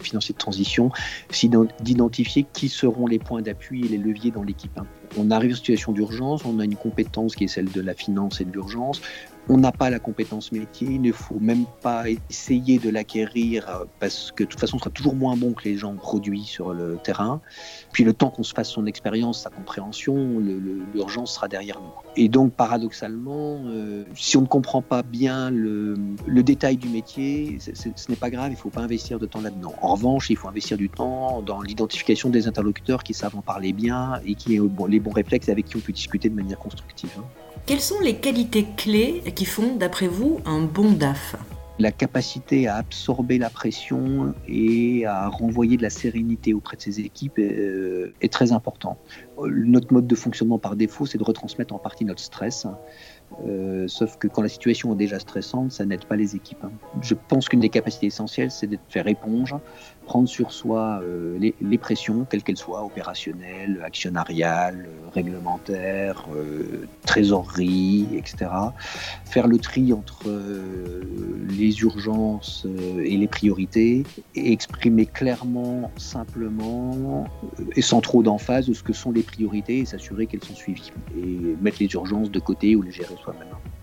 financier 0.02 0.32
de 0.32 0.38
transition, 0.38 0.92
c'est 1.30 1.50
d'identifier 1.82 2.46
qui 2.54 2.70
seront 2.70 3.06
les 3.06 3.20
points 3.20 3.42
d'appui 3.42 3.84
et 3.84 3.90
les 3.90 3.98
leviers 3.98 4.32
dans 4.32 4.44
l'équipe. 4.44 4.80
On 5.18 5.30
arrive 5.30 5.52
en 5.52 5.56
situation 5.56 5.92
d'urgence, 5.92 6.46
on 6.46 6.60
a 6.60 6.64
une 6.64 6.78
compétence 6.78 7.36
qui 7.36 7.44
est 7.46 7.48
celle 7.50 7.70
de 7.70 7.82
la 7.82 7.94
finance 7.94 8.40
et 8.40 8.46
de 8.46 8.52
l'urgence 8.52 9.02
on 9.50 9.58
n'a 9.58 9.72
pas 9.72 9.90
la 9.90 9.98
compétence 9.98 10.52
métier, 10.52 10.88
il 10.92 11.02
ne 11.02 11.12
faut 11.12 11.40
même 11.40 11.66
pas 11.82 12.04
essayer 12.30 12.78
de 12.78 12.90
l'acquérir 12.90 13.68
euh, 13.68 13.86
parce 14.00 14.32
que 14.32 14.44
de 14.44 14.50
toute 14.50 14.60
façon, 14.60 14.76
on 14.76 14.80
sera 14.80 14.92
toujours 14.92 15.16
moins 15.16 15.36
bon 15.36 15.54
que 15.54 15.64
les 15.64 15.76
gens 15.76 15.96
produits 15.96 16.44
sur 16.44 16.72
le 16.74 16.98
terrain. 17.04 17.42
Puis 17.92 18.04
le 18.04 18.14
temps 18.14 18.30
qu'on 18.30 18.44
se 18.44 18.54
fasse 18.54 18.70
son 18.70 18.86
expérience, 18.86 19.42
sa 19.42 19.50
compréhension, 19.50 20.40
l'urgence 20.94 21.34
sera 21.34 21.48
derrière 21.48 21.80
nous. 21.82 21.90
Et 22.16 22.30
donc, 22.30 22.54
paradoxalement, 22.54 23.62
euh, 23.66 24.04
si 24.14 24.38
on 24.38 24.42
ne 24.42 24.48
comprend 24.48 24.84
pas 24.84 25.02
bien 25.02 25.50
le, 25.50 25.98
détail 26.44 26.78
du 26.78 26.88
métier, 26.88 27.58
ce 27.60 27.90
n'est 28.10 28.16
pas 28.16 28.30
grave, 28.30 28.50
il 28.50 28.54
ne 28.54 28.58
faut 28.58 28.70
pas 28.70 28.82
investir 28.82 29.20
de 29.20 29.26
temps 29.26 29.42
là-dedans. 29.42 29.74
En 29.82 29.94
revanche, 29.96 30.30
il 30.30 30.38
faut 30.38 30.48
investir 30.48 30.78
du 30.78 30.90
temps 30.90 31.42
dans 31.42 31.62
l'identification 31.62 32.30
des 32.30 32.48
interlocuteurs 32.48 33.04
qui 33.04 33.14
savent 33.14 33.36
en 33.36 33.42
parler 33.42 33.74
bien 33.74 34.22
et 34.26 34.36
qui 34.36 34.60
ont 34.60 34.86
les 34.86 35.00
bons 35.00 35.12
réflexes 35.12 35.50
avec 35.50 35.66
qui 35.66 35.76
on 35.76 35.80
peut 35.80 35.92
discuter 35.92 36.30
de 36.30 36.36
manière 36.36 36.60
constructive. 36.60 37.12
Hein. 37.18 37.24
Quelles 37.66 37.82
sont 37.82 38.00
les 38.00 38.16
qualités 38.16 38.66
clés 38.78 39.22
font, 39.46 39.76
d'après 39.76 40.08
vous, 40.08 40.40
un 40.46 40.62
bon 40.62 40.92
DAF 40.92 41.36
la 41.80 41.92
capacité 41.94 42.68
à 42.68 42.76
absorber 42.76 43.38
la 43.38 43.50
pression 43.50 44.36
et 44.48 45.06
à 45.06 45.30
renvoyer 45.30 45.78
de 45.78 45.82
la 45.82 45.90
sérénité 45.90 46.54
auprès 46.54 46.76
de 46.76 46.82
ses 46.82 47.00
équipes 47.00 47.40
est, 47.40 47.58
euh, 47.58 48.14
est 48.20 48.32
très 48.32 48.52
important. 48.52 48.98
Notre 49.42 49.94
mode 49.94 50.06
de 50.06 50.16
fonctionnement 50.16 50.60
par 50.60 50.76
défaut, 50.76 51.06
c'est 51.06 51.18
de 51.18 51.24
retransmettre 51.24 51.74
en 51.74 51.80
partie 51.80 52.04
notre 52.04 52.20
stress. 52.20 52.68
Euh, 53.48 53.88
sauf 53.88 54.18
que 54.18 54.28
quand 54.28 54.42
la 54.42 54.50
situation 54.50 54.94
est 54.94 54.98
déjà 54.98 55.20
stressante, 55.20 55.72
ça 55.72 55.86
n'aide 55.86 56.06
pas 56.06 56.16
les 56.16 56.36
équipes. 56.36 56.64
Hein. 56.64 56.72
Je 57.02 57.14
pense 57.14 57.48
qu'une 57.48 57.60
des 57.60 57.70
capacités 57.70 58.08
essentielles, 58.08 58.52
c'est 58.52 58.68
de 58.68 58.78
faire 58.90 59.08
éponge, 59.08 59.56
prendre 60.06 60.28
sur 60.28 60.52
soi 60.52 61.00
euh, 61.04 61.38
les, 61.40 61.78
pressions, 61.78 62.26
quelles 62.30 62.44
qu'elles 62.44 62.58
soient, 62.58 62.84
opérationnelles, 62.84 63.82
actionnariales, 63.86 64.88
euh, 64.88 65.10
réglementaires, 65.14 66.26
trésorerie, 67.06 68.08
etc. 68.14 68.52
Faire 69.26 69.48
le 69.48 69.58
tri 69.58 69.94
entre 69.94 70.26
les 71.50 71.80
urgences 71.82 72.68
et 73.04 73.18
les 73.18 73.28
priorités 73.28 74.04
et 74.36 74.52
exprimer 74.52 75.06
clairement, 75.06 75.92
simplement 75.98 77.26
et 77.76 77.82
sans 77.82 78.02
trop 78.02 78.22
d'emphase 78.22 78.72
ce 78.72 78.84
que 78.84 78.94
sont 78.94 79.12
les 79.12 79.24
priorités 79.24 79.80
et 79.80 79.86
s'assurer 79.86 80.28
qu'elles 80.28 80.44
sont 80.44 80.56
suivies. 80.56 80.92
Et 81.18 81.56
mettre 81.62 81.78
les 81.80 81.92
urgences 81.94 82.30
de 82.30 82.40
côté 82.40 82.76
ou 82.76 82.82
les 82.82 82.92
gérer 82.92 83.16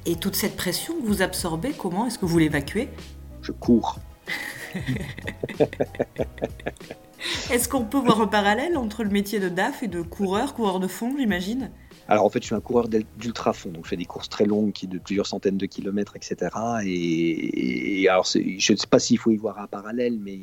et 0.06 0.16
toute 0.16 0.36
cette 0.36 0.56
pression 0.56 0.94
que 1.00 1.06
vous 1.06 1.22
absorbez, 1.22 1.72
comment 1.72 2.06
est-ce 2.06 2.18
que 2.18 2.26
vous 2.26 2.38
l'évacuez? 2.38 2.88
Je 3.42 3.52
cours. 3.52 3.98
est-ce 7.50 7.68
qu'on 7.68 7.84
peut 7.84 7.98
voir 7.98 8.20
un 8.20 8.26
parallèle 8.26 8.76
entre 8.76 9.02
le 9.02 9.10
métier 9.10 9.40
de 9.40 9.48
DAF 9.48 9.82
et 9.82 9.88
de 9.88 10.02
coureur, 10.02 10.54
coureur 10.54 10.80
de 10.80 10.86
fond, 10.86 11.14
j'imagine? 11.18 11.70
Alors 12.08 12.24
en 12.24 12.30
fait, 12.30 12.40
je 12.40 12.46
suis 12.46 12.54
un 12.54 12.60
coureur 12.60 12.88
d'ultra-fond, 12.88 13.70
donc 13.70 13.84
je 13.84 13.90
fais 13.90 13.96
des 13.96 14.04
courses 14.04 14.28
très 14.28 14.44
longues 14.44 14.72
qui 14.72 14.86
de 14.86 14.98
plusieurs 14.98 15.26
centaines 15.26 15.56
de 15.56 15.66
kilomètres, 15.66 16.14
etc. 16.14 16.50
Et, 16.84 18.06
alors 18.08 18.26
je 18.26 18.72
ne 18.72 18.76
sais 18.76 18.86
pas 18.86 19.00
s'il 19.00 19.18
faut 19.18 19.32
y 19.32 19.36
voir 19.36 19.58
un 19.58 19.66
parallèle, 19.66 20.18
mais 20.20 20.38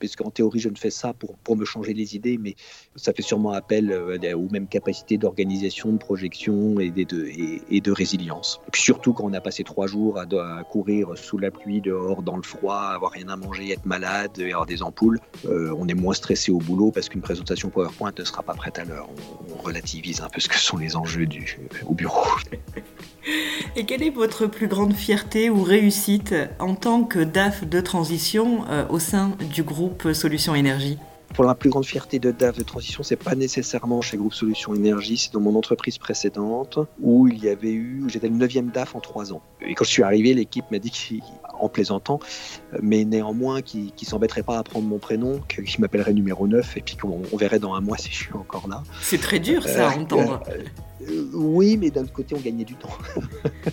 puisqu'en 0.00 0.30
théorie, 0.30 0.58
je 0.58 0.68
ne 0.68 0.76
fais 0.76 0.90
ça 0.90 1.12
pour, 1.12 1.56
me 1.56 1.64
changer 1.64 1.94
les 1.94 2.16
idées, 2.16 2.38
mais 2.38 2.54
ça 2.96 3.12
fait 3.12 3.22
sûrement 3.22 3.52
appel 3.52 3.92
euh, 3.92 4.36
aux 4.36 4.48
mêmes 4.50 4.66
capacités 4.66 5.18
d'organisation, 5.18 5.92
de 5.92 5.98
projection 5.98 6.80
et 6.80 6.90
de, 6.90 7.92
résilience. 7.92 8.60
Et 8.72 8.76
surtout 8.76 9.12
quand 9.12 9.24
on 9.24 9.32
a 9.32 9.40
passé 9.40 9.64
trois 9.64 9.86
jours 9.86 10.18
à, 10.18 10.26
courir 10.64 11.16
sous 11.16 11.38
la 11.38 11.50
pluie, 11.50 11.80
dehors, 11.80 12.22
dans 12.22 12.36
le 12.36 12.42
froid, 12.42 12.76
avoir 12.76 13.12
rien 13.12 13.28
à 13.28 13.36
manger, 13.36 13.72
être 13.72 13.86
malade 13.86 14.40
avoir 14.40 14.66
des 14.66 14.82
ampoules, 14.82 15.18
euh, 15.46 15.74
on 15.76 15.86
est 15.88 15.94
moins 15.94 16.14
stressé 16.14 16.50
au 16.50 16.58
boulot 16.58 16.90
parce 16.90 17.08
qu'une 17.08 17.20
présentation 17.20 17.68
PowerPoint 17.68 18.12
ne 18.16 18.24
sera 18.24 18.42
pas 18.42 18.54
prête 18.54 18.78
à 18.78 18.84
l'heure. 18.84 19.08
On, 19.48 19.60
relativise 19.60 20.22
un 20.22 20.28
peu 20.28 20.40
ce 20.40 20.48
que 20.48 20.56
sont 20.56 20.78
les 20.78 20.96
enjeux 20.96 21.26
du, 21.26 21.58
au 21.86 21.92
bureau. 21.94 22.26
Et 23.76 23.84
quelle 23.84 24.02
est 24.02 24.10
votre 24.10 24.46
plus 24.46 24.68
grande 24.68 24.94
fierté 24.94 25.50
ou 25.50 25.62
réussite 25.62 26.34
en 26.58 26.74
tant 26.74 27.04
que 27.04 27.18
DAF 27.20 27.64
de 27.64 27.80
transition 27.80 28.64
euh, 28.68 28.86
au 28.88 28.98
sein 28.98 29.32
du 29.54 29.62
groupe 29.62 30.12
Solutions 30.12 30.54
Énergie? 30.54 30.98
Pour 31.34 31.44
la 31.44 31.54
plus 31.54 31.70
grande 31.70 31.86
fierté 31.86 32.18
de 32.18 32.32
DAF 32.32 32.58
de 32.58 32.64
transition, 32.64 33.04
c'est 33.04 33.16
pas 33.16 33.36
nécessairement 33.36 34.00
chez 34.00 34.16
Groupe 34.16 34.34
Solutions 34.34 34.74
Énergie, 34.74 35.16
c'est 35.16 35.32
dans 35.32 35.40
mon 35.40 35.54
entreprise 35.54 35.96
précédente 35.96 36.80
où 37.00 37.28
il 37.28 37.44
y 37.44 37.48
avait 37.48 37.72
eu, 37.72 38.02
j'étais 38.08 38.28
le 38.28 38.34
neuvième 38.34 38.70
DAF 38.70 38.96
en 38.96 39.00
trois 39.00 39.32
ans. 39.32 39.40
Et 39.60 39.74
quand 39.74 39.84
je 39.84 39.90
suis 39.90 40.02
arrivé, 40.02 40.34
l'équipe 40.34 40.64
m'a 40.72 40.80
dit 40.80 41.20
en 41.60 41.68
plaisantant, 41.68 42.18
mais 42.82 43.04
néanmoins 43.04 43.62
qui 43.62 43.92
ne 44.00 44.06
s'embêterait 44.06 44.42
pas 44.42 44.58
à 44.58 44.64
prendre 44.64 44.86
mon 44.86 44.98
prénom, 44.98 45.40
qu'il 45.48 45.80
m'appellerait 45.80 46.14
numéro 46.14 46.48
9 46.48 46.76
et 46.76 46.80
puis 46.80 46.96
qu'on 46.96 47.22
verrait 47.36 47.60
dans 47.60 47.74
un 47.74 47.80
mois 47.80 47.96
si 47.96 48.10
je 48.10 48.16
suis 48.16 48.32
encore 48.34 48.66
là. 48.68 48.82
C'est 49.00 49.20
très 49.20 49.38
dur 49.38 49.62
ça 49.62 49.90
à 49.90 49.92
euh, 49.92 50.00
entendre. 50.00 50.42
Euh, 50.48 50.54
euh, 50.54 50.64
oui, 51.32 51.76
mais 51.76 51.90
d'un 51.90 52.02
autre 52.02 52.12
côté, 52.12 52.34
on 52.34 52.40
gagnait 52.40 52.64
du 52.64 52.74
temps. 52.74 52.90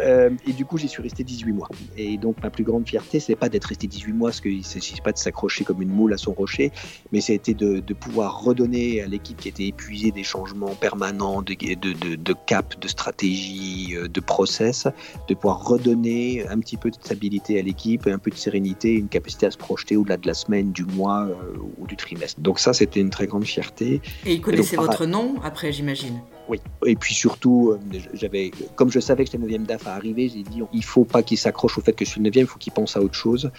Euh, 0.00 0.30
et 0.46 0.54
du 0.54 0.64
coup, 0.64 0.78
j'y 0.78 0.88
suis 0.88 1.02
resté 1.02 1.24
18 1.24 1.52
mois. 1.52 1.68
Et 1.98 2.16
donc, 2.16 2.42
ma 2.42 2.48
plus 2.48 2.64
grande 2.64 2.88
fierté, 2.88 3.20
c'est 3.20 3.36
pas 3.36 3.50
d'être 3.50 3.66
resté 3.66 3.86
18 3.86 4.14
mois, 4.14 4.30
parce 4.30 4.40
qu'il 4.40 4.56
ne 4.56 4.62
s'agit 4.62 4.98
pas 5.02 5.12
de 5.12 5.18
s'accrocher 5.18 5.62
comme 5.64 5.82
une 5.82 5.90
moule 5.90 6.14
à 6.14 6.16
son 6.16 6.32
rocher, 6.32 6.72
mais 7.12 7.20
c'était 7.20 7.52
de, 7.52 7.80
de, 7.80 7.92
pouvoir 7.92 8.42
redonner 8.42 9.02
à 9.02 9.06
l'équipe 9.06 9.36
qui 9.36 9.48
était 9.48 9.66
épuisée 9.66 10.10
des 10.10 10.24
changements 10.24 10.74
permanents, 10.74 11.42
de, 11.42 11.52
de, 11.52 12.16
de, 12.16 12.34
cap, 12.46 12.80
de 12.80 12.88
stratégie, 12.88 13.94
euh, 13.94 14.08
de 14.08 14.20
process, 14.20 14.86
de 15.28 15.34
pouvoir 15.34 15.62
redonner 15.62 16.48
un 16.48 16.58
petit 16.60 16.78
peu 16.78 16.90
de 16.90 16.96
stabilité 16.96 17.58
à 17.58 17.62
l'équipe, 17.62 18.06
un 18.06 18.18
peu 18.18 18.30
de 18.30 18.36
sérénité, 18.36 18.94
une 18.94 19.08
capacité 19.08 19.44
à 19.44 19.50
se 19.50 19.58
projeter 19.58 19.98
au-delà 19.98 20.16
de 20.16 20.26
la 20.26 20.34
semaine, 20.34 20.72
du 20.72 20.86
mois 20.86 21.28
ou 21.76 21.86
du 21.86 21.96
trimestre. 21.96 22.40
Donc 22.40 22.58
ça, 22.58 22.72
c'était 22.72 23.00
une 23.00 23.10
très 23.10 23.26
grande 23.26 23.44
fierté. 23.44 24.00
Et 24.24 24.32
ils 24.32 24.40
connaissaient 24.40 24.76
votre 24.76 25.04
nom 25.04 25.34
après, 25.42 25.72
j'imagine? 25.72 26.22
Oui. 26.48 26.60
Et 26.86 26.94
puis 26.96 27.14
surtout, 27.14 27.70
euh, 27.70 27.98
j'avais, 28.12 28.50
comme 28.76 28.90
je 28.90 29.00
savais 29.00 29.24
que 29.24 29.30
j'étais 29.30 29.42
9e 29.44 29.64
DAF 29.64 29.86
à 29.86 29.94
arriver, 29.94 30.28
j'ai 30.28 30.42
dit 30.42 30.62
il 30.72 30.84
faut 30.84 31.04
pas 31.04 31.22
qu'il 31.22 31.38
s'accroche 31.38 31.78
au 31.78 31.80
fait 31.80 31.92
que 31.92 32.04
je 32.04 32.10
suis 32.10 32.20
le 32.20 32.30
9e, 32.30 32.40
il 32.40 32.46
faut 32.46 32.58
qu'il 32.58 32.72
pense 32.72 32.96
à 32.96 33.00
autre 33.00 33.14
chose. 33.14 33.50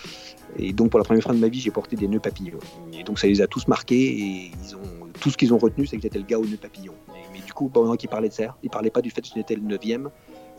Et 0.57 0.73
donc 0.73 0.91
pour 0.91 0.99
la 0.99 1.05
première 1.05 1.23
fois 1.23 1.33
de 1.33 1.39
ma 1.39 1.47
vie, 1.47 1.59
j'ai 1.59 1.71
porté 1.71 1.95
des 1.95 2.07
nœuds 2.07 2.19
papillons. 2.19 2.59
Et 2.93 3.03
donc 3.03 3.19
ça 3.19 3.27
les 3.27 3.41
a 3.41 3.47
tous 3.47 3.67
marqués 3.67 4.05
et 4.05 4.51
ils 4.63 4.75
ont, 4.75 5.09
tout 5.19 5.29
ce 5.29 5.37
qu'ils 5.37 5.53
ont 5.53 5.57
retenu, 5.57 5.85
c'est 5.85 5.97
que 5.97 6.03
j'étais 6.03 6.19
le 6.19 6.25
gars 6.25 6.39
aux 6.39 6.45
nœuds 6.45 6.57
papillons. 6.57 6.95
Mais, 7.33 7.39
du 7.41 7.53
coup, 7.53 7.69
pendant 7.69 7.95
qu'ils 7.95 8.09
parlaient 8.09 8.29
de 8.29 8.33
ça, 8.33 8.55
ils 8.63 8.69
parlaient 8.69 8.89
pas 8.89 9.01
du 9.01 9.09
fait 9.09 9.21
que 9.21 9.27
j'étais 9.33 9.55
le 9.55 9.61
9e 9.61 10.09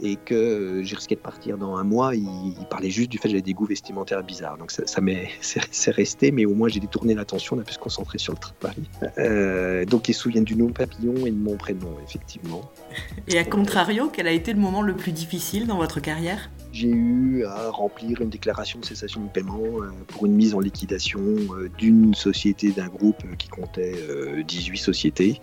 et 0.01 0.17
que 0.17 0.81
j'ai 0.83 0.97
risqué 0.97 1.15
de 1.15 1.21
partir 1.21 1.59
dans 1.59 1.77
un 1.77 1.85
mois, 1.85 2.15
il, 2.15 2.55
parlait 2.71 2.91
juste 2.91 3.11
du 3.11 3.19
fait 3.19 3.25
que 3.25 3.31
j'avais 3.31 3.43
des 3.43 3.55
goûts 3.55 3.67
vestimentaires 3.67 4.23
bizarres. 4.23 4.59
Donc 4.59 4.71
ça, 4.71 4.87
ça 4.87 5.01
c'est, 5.41 5.91
resté, 5.91 6.31
mais 6.33 6.45
au 6.45 6.55
moins 6.55 6.69
j'ai 6.69 6.81
détourné 6.81 7.15
l'attention, 7.15 7.57
on 7.57 7.61
a 7.61 7.65
pu 7.65 7.75
se 7.75 7.79
concentrer 7.79 8.19
sur 8.19 8.33
le 8.33 8.39
travail. 8.39 8.77
Euh, 9.19 9.85
donc 9.85 10.09
ils 10.09 10.15
se 10.15 10.21
souviennent 10.21 10.45
du 10.45 10.57
nom 10.57 10.69
papillon 10.69 11.15
et 11.27 11.31
de 11.31 11.37
mon 11.37 11.57
prénom, 11.57 11.97
effectivement. 12.05 12.63
Et 13.29 13.39
à 13.39 13.45
contrario, 13.45 14.11
quel 14.13 14.27
a 14.27 14.33
été 14.33 14.53
le 14.53 14.61
moment 14.61 14.83
le 14.83 14.95
plus 14.95 15.13
difficile 15.13 15.67
dans 15.67 15.77
votre 15.77 16.01
carrière? 16.01 16.51
J'ai 16.77 16.89
eu 16.89 17.45
à 17.45 17.71
remplir 17.71 18.21
une 18.21 18.29
déclaration 18.29 18.79
de 18.79 18.85
cessation 18.85 19.23
de 19.23 19.29
paiement 19.29 19.63
euh, 19.65 19.91
pour 20.09 20.27
une 20.27 20.35
mise 20.35 20.55
en 20.55 20.61
liquidation 20.61 21.21
euh, 21.21 21.69
d'une 21.79 22.15
société, 22.15 22.71
d'un 22.71 22.89
groupe 22.89 23.23
qui 23.39 23.49
comptait 23.49 23.95
18 24.47 24.77
sociétés. 24.77 25.41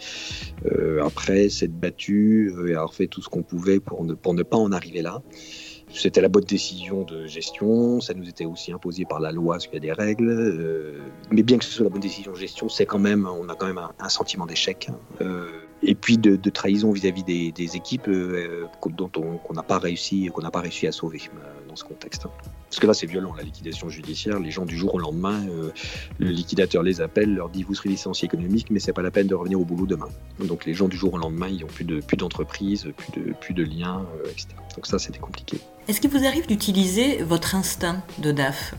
Après 1.01 1.49
s'être 1.49 1.77
battu 1.77 2.53
et 2.67 2.71
avoir 2.71 2.93
fait 2.93 3.07
tout 3.07 3.21
ce 3.21 3.29
qu'on 3.29 3.43
pouvait 3.43 3.79
pour 3.79 4.03
ne, 4.03 4.43
pas 4.43 4.57
en 4.57 4.71
arriver 4.71 5.01
là. 5.01 5.21
C'était 5.93 6.21
la 6.21 6.29
bonne 6.29 6.43
décision 6.43 7.03
de 7.03 7.27
gestion, 7.27 8.01
ça 8.01 8.15
nous 8.15 8.27
était 8.27 8.45
aussi 8.45 8.71
imposé 8.71 9.05
par 9.05 9.19
la 9.19 9.31
loi, 9.31 9.55
parce 9.55 9.67
qu'il 9.67 9.75
y 9.75 9.77
a 9.77 9.79
des 9.81 9.91
règles. 9.91 10.29
Euh, 10.29 10.97
mais 11.29 11.43
bien 11.43 11.59
que 11.59 11.65
ce 11.65 11.71
soit 11.71 11.83
la 11.83 11.91
bonne 11.91 12.01
décision 12.01 12.31
de 12.31 12.37
gestion, 12.37 12.67
c'est 12.67 12.87
quand 12.87 12.99
même, 12.99 13.27
on 13.27 13.47
a 13.47 13.55
quand 13.55 13.67
même 13.67 13.79
un, 13.99 14.09
sentiment 14.09 14.47
d'échec. 14.47 14.89
Euh, 15.21 15.51
et 15.83 15.95
puis 15.95 16.17
de, 16.17 16.49
trahison 16.49 16.91
vis-à-vis 16.91 17.23
des, 17.23 17.75
équipes 17.75 18.07
euh, 18.07 18.65
dont 18.89 19.11
on 19.17 19.37
qu'on 19.37 19.53
n'a 19.53 19.63
pas 19.63 19.79
réussi, 19.79 20.29
qu'on 20.33 20.41
n'a 20.41 20.51
pas 20.51 20.61
réussi 20.61 20.87
à 20.87 20.91
sauver 20.91 21.21
dans 21.67 21.75
ce 21.75 21.83
contexte. 21.83 22.27
Parce 22.69 22.79
que 22.79 22.87
là, 22.87 22.93
c'est 22.93 23.07
violent, 23.07 23.33
la 23.35 23.43
liquidation 23.43 23.89
judiciaire. 23.89 24.39
Les 24.39 24.51
gens 24.51 24.65
du 24.65 24.77
jour 24.77 24.95
au 24.95 24.99
lendemain, 24.99 25.41
le 26.17 26.27
liquidateur 26.27 26.81
les 26.83 27.01
appelle, 27.01 27.33
leur 27.33 27.49
dit 27.49 27.63
vous 27.63 27.75
serez 27.75 27.89
licencié 27.89 28.25
économique, 28.25 28.67
mais 28.71 28.79
c'est 28.79 28.93
pas 28.93 29.01
la 29.01 29.11
peine 29.11 29.27
de 29.27 29.35
revenir 29.35 29.59
au 29.59 29.65
boulot 29.65 29.85
demain. 29.85 30.09
Donc 30.39 30.65
les 30.65 30.73
gens 30.73 30.87
du 30.87 30.97
jour 30.97 31.13
au 31.13 31.17
lendemain, 31.17 31.47
ils 31.47 31.61
n'ont 31.61 31.67
plus 31.67 31.85
de 31.85 31.99
plus 31.99 32.17
d'entreprise, 32.17 32.87
plus 32.97 33.21
de 33.21 33.33
plus 33.33 33.53
de 33.53 33.63
liens, 33.63 34.05
etc. 34.25 34.47
Donc 34.75 34.87
ça, 34.87 34.99
c'était 34.99 35.19
compliqué. 35.19 35.57
Est-ce 35.87 36.01
qu'il 36.01 36.09
vous 36.09 36.25
arrive 36.25 36.47
d'utiliser 36.47 37.23
votre 37.23 37.55
instinct 37.55 38.01
de 38.19 38.31
DAF 38.31 38.75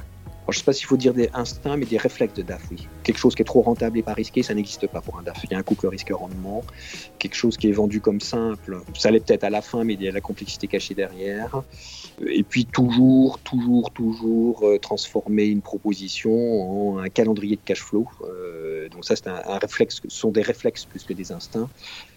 je 0.52 0.56
ne 0.56 0.60
sais 0.60 0.64
pas 0.64 0.72
s'il 0.72 0.86
faut 0.86 0.96
dire 0.96 1.14
des 1.14 1.30
instincts, 1.32 1.76
mais 1.76 1.86
des 1.86 1.96
réflexes 1.96 2.34
de 2.34 2.42
DAF, 2.42 2.62
oui. 2.70 2.86
Quelque 3.02 3.18
chose 3.18 3.34
qui 3.34 3.42
est 3.42 3.46
trop 3.46 3.62
rentable 3.62 3.98
et 3.98 4.02
pas 4.02 4.12
risqué, 4.12 4.42
ça 4.42 4.54
n'existe 4.54 4.86
pas 4.86 5.00
pour 5.00 5.18
un 5.18 5.22
DAF. 5.22 5.42
Il 5.44 5.50
y 5.50 5.54
a 5.54 5.58
un 5.58 5.62
couple 5.62 5.86
risque-rendement. 5.86 6.62
Quelque 7.18 7.34
chose 7.34 7.56
qui 7.56 7.68
est 7.68 7.72
vendu 7.72 8.00
comme 8.00 8.20
simple, 8.20 8.80
ça 8.94 9.10
l'est 9.10 9.20
peut-être 9.20 9.44
à 9.44 9.50
la 9.50 9.62
fin, 9.62 9.84
mais 9.84 9.94
il 9.94 10.02
y 10.02 10.08
a 10.08 10.12
la 10.12 10.20
complexité 10.20 10.66
cachée 10.66 10.94
derrière. 10.94 11.62
Et 12.26 12.42
puis 12.42 12.66
toujours, 12.66 13.38
toujours, 13.40 13.90
toujours 13.90 14.64
euh, 14.64 14.78
transformer 14.78 15.46
une 15.46 15.62
proposition 15.62 16.92
en 16.92 16.98
un 16.98 17.08
calendrier 17.08 17.56
de 17.56 17.62
cash 17.64 17.80
flow. 17.80 18.06
Euh, 18.22 18.88
donc 18.90 19.04
ça, 19.04 19.16
c'est 19.16 19.26
un, 19.26 19.58
réflexe, 19.58 20.00
ce 20.06 20.16
sont 20.16 20.30
des 20.30 20.42
réflexes 20.42 20.84
plus 20.84 21.04
que 21.04 21.14
des 21.14 21.32
instincts. 21.32 21.68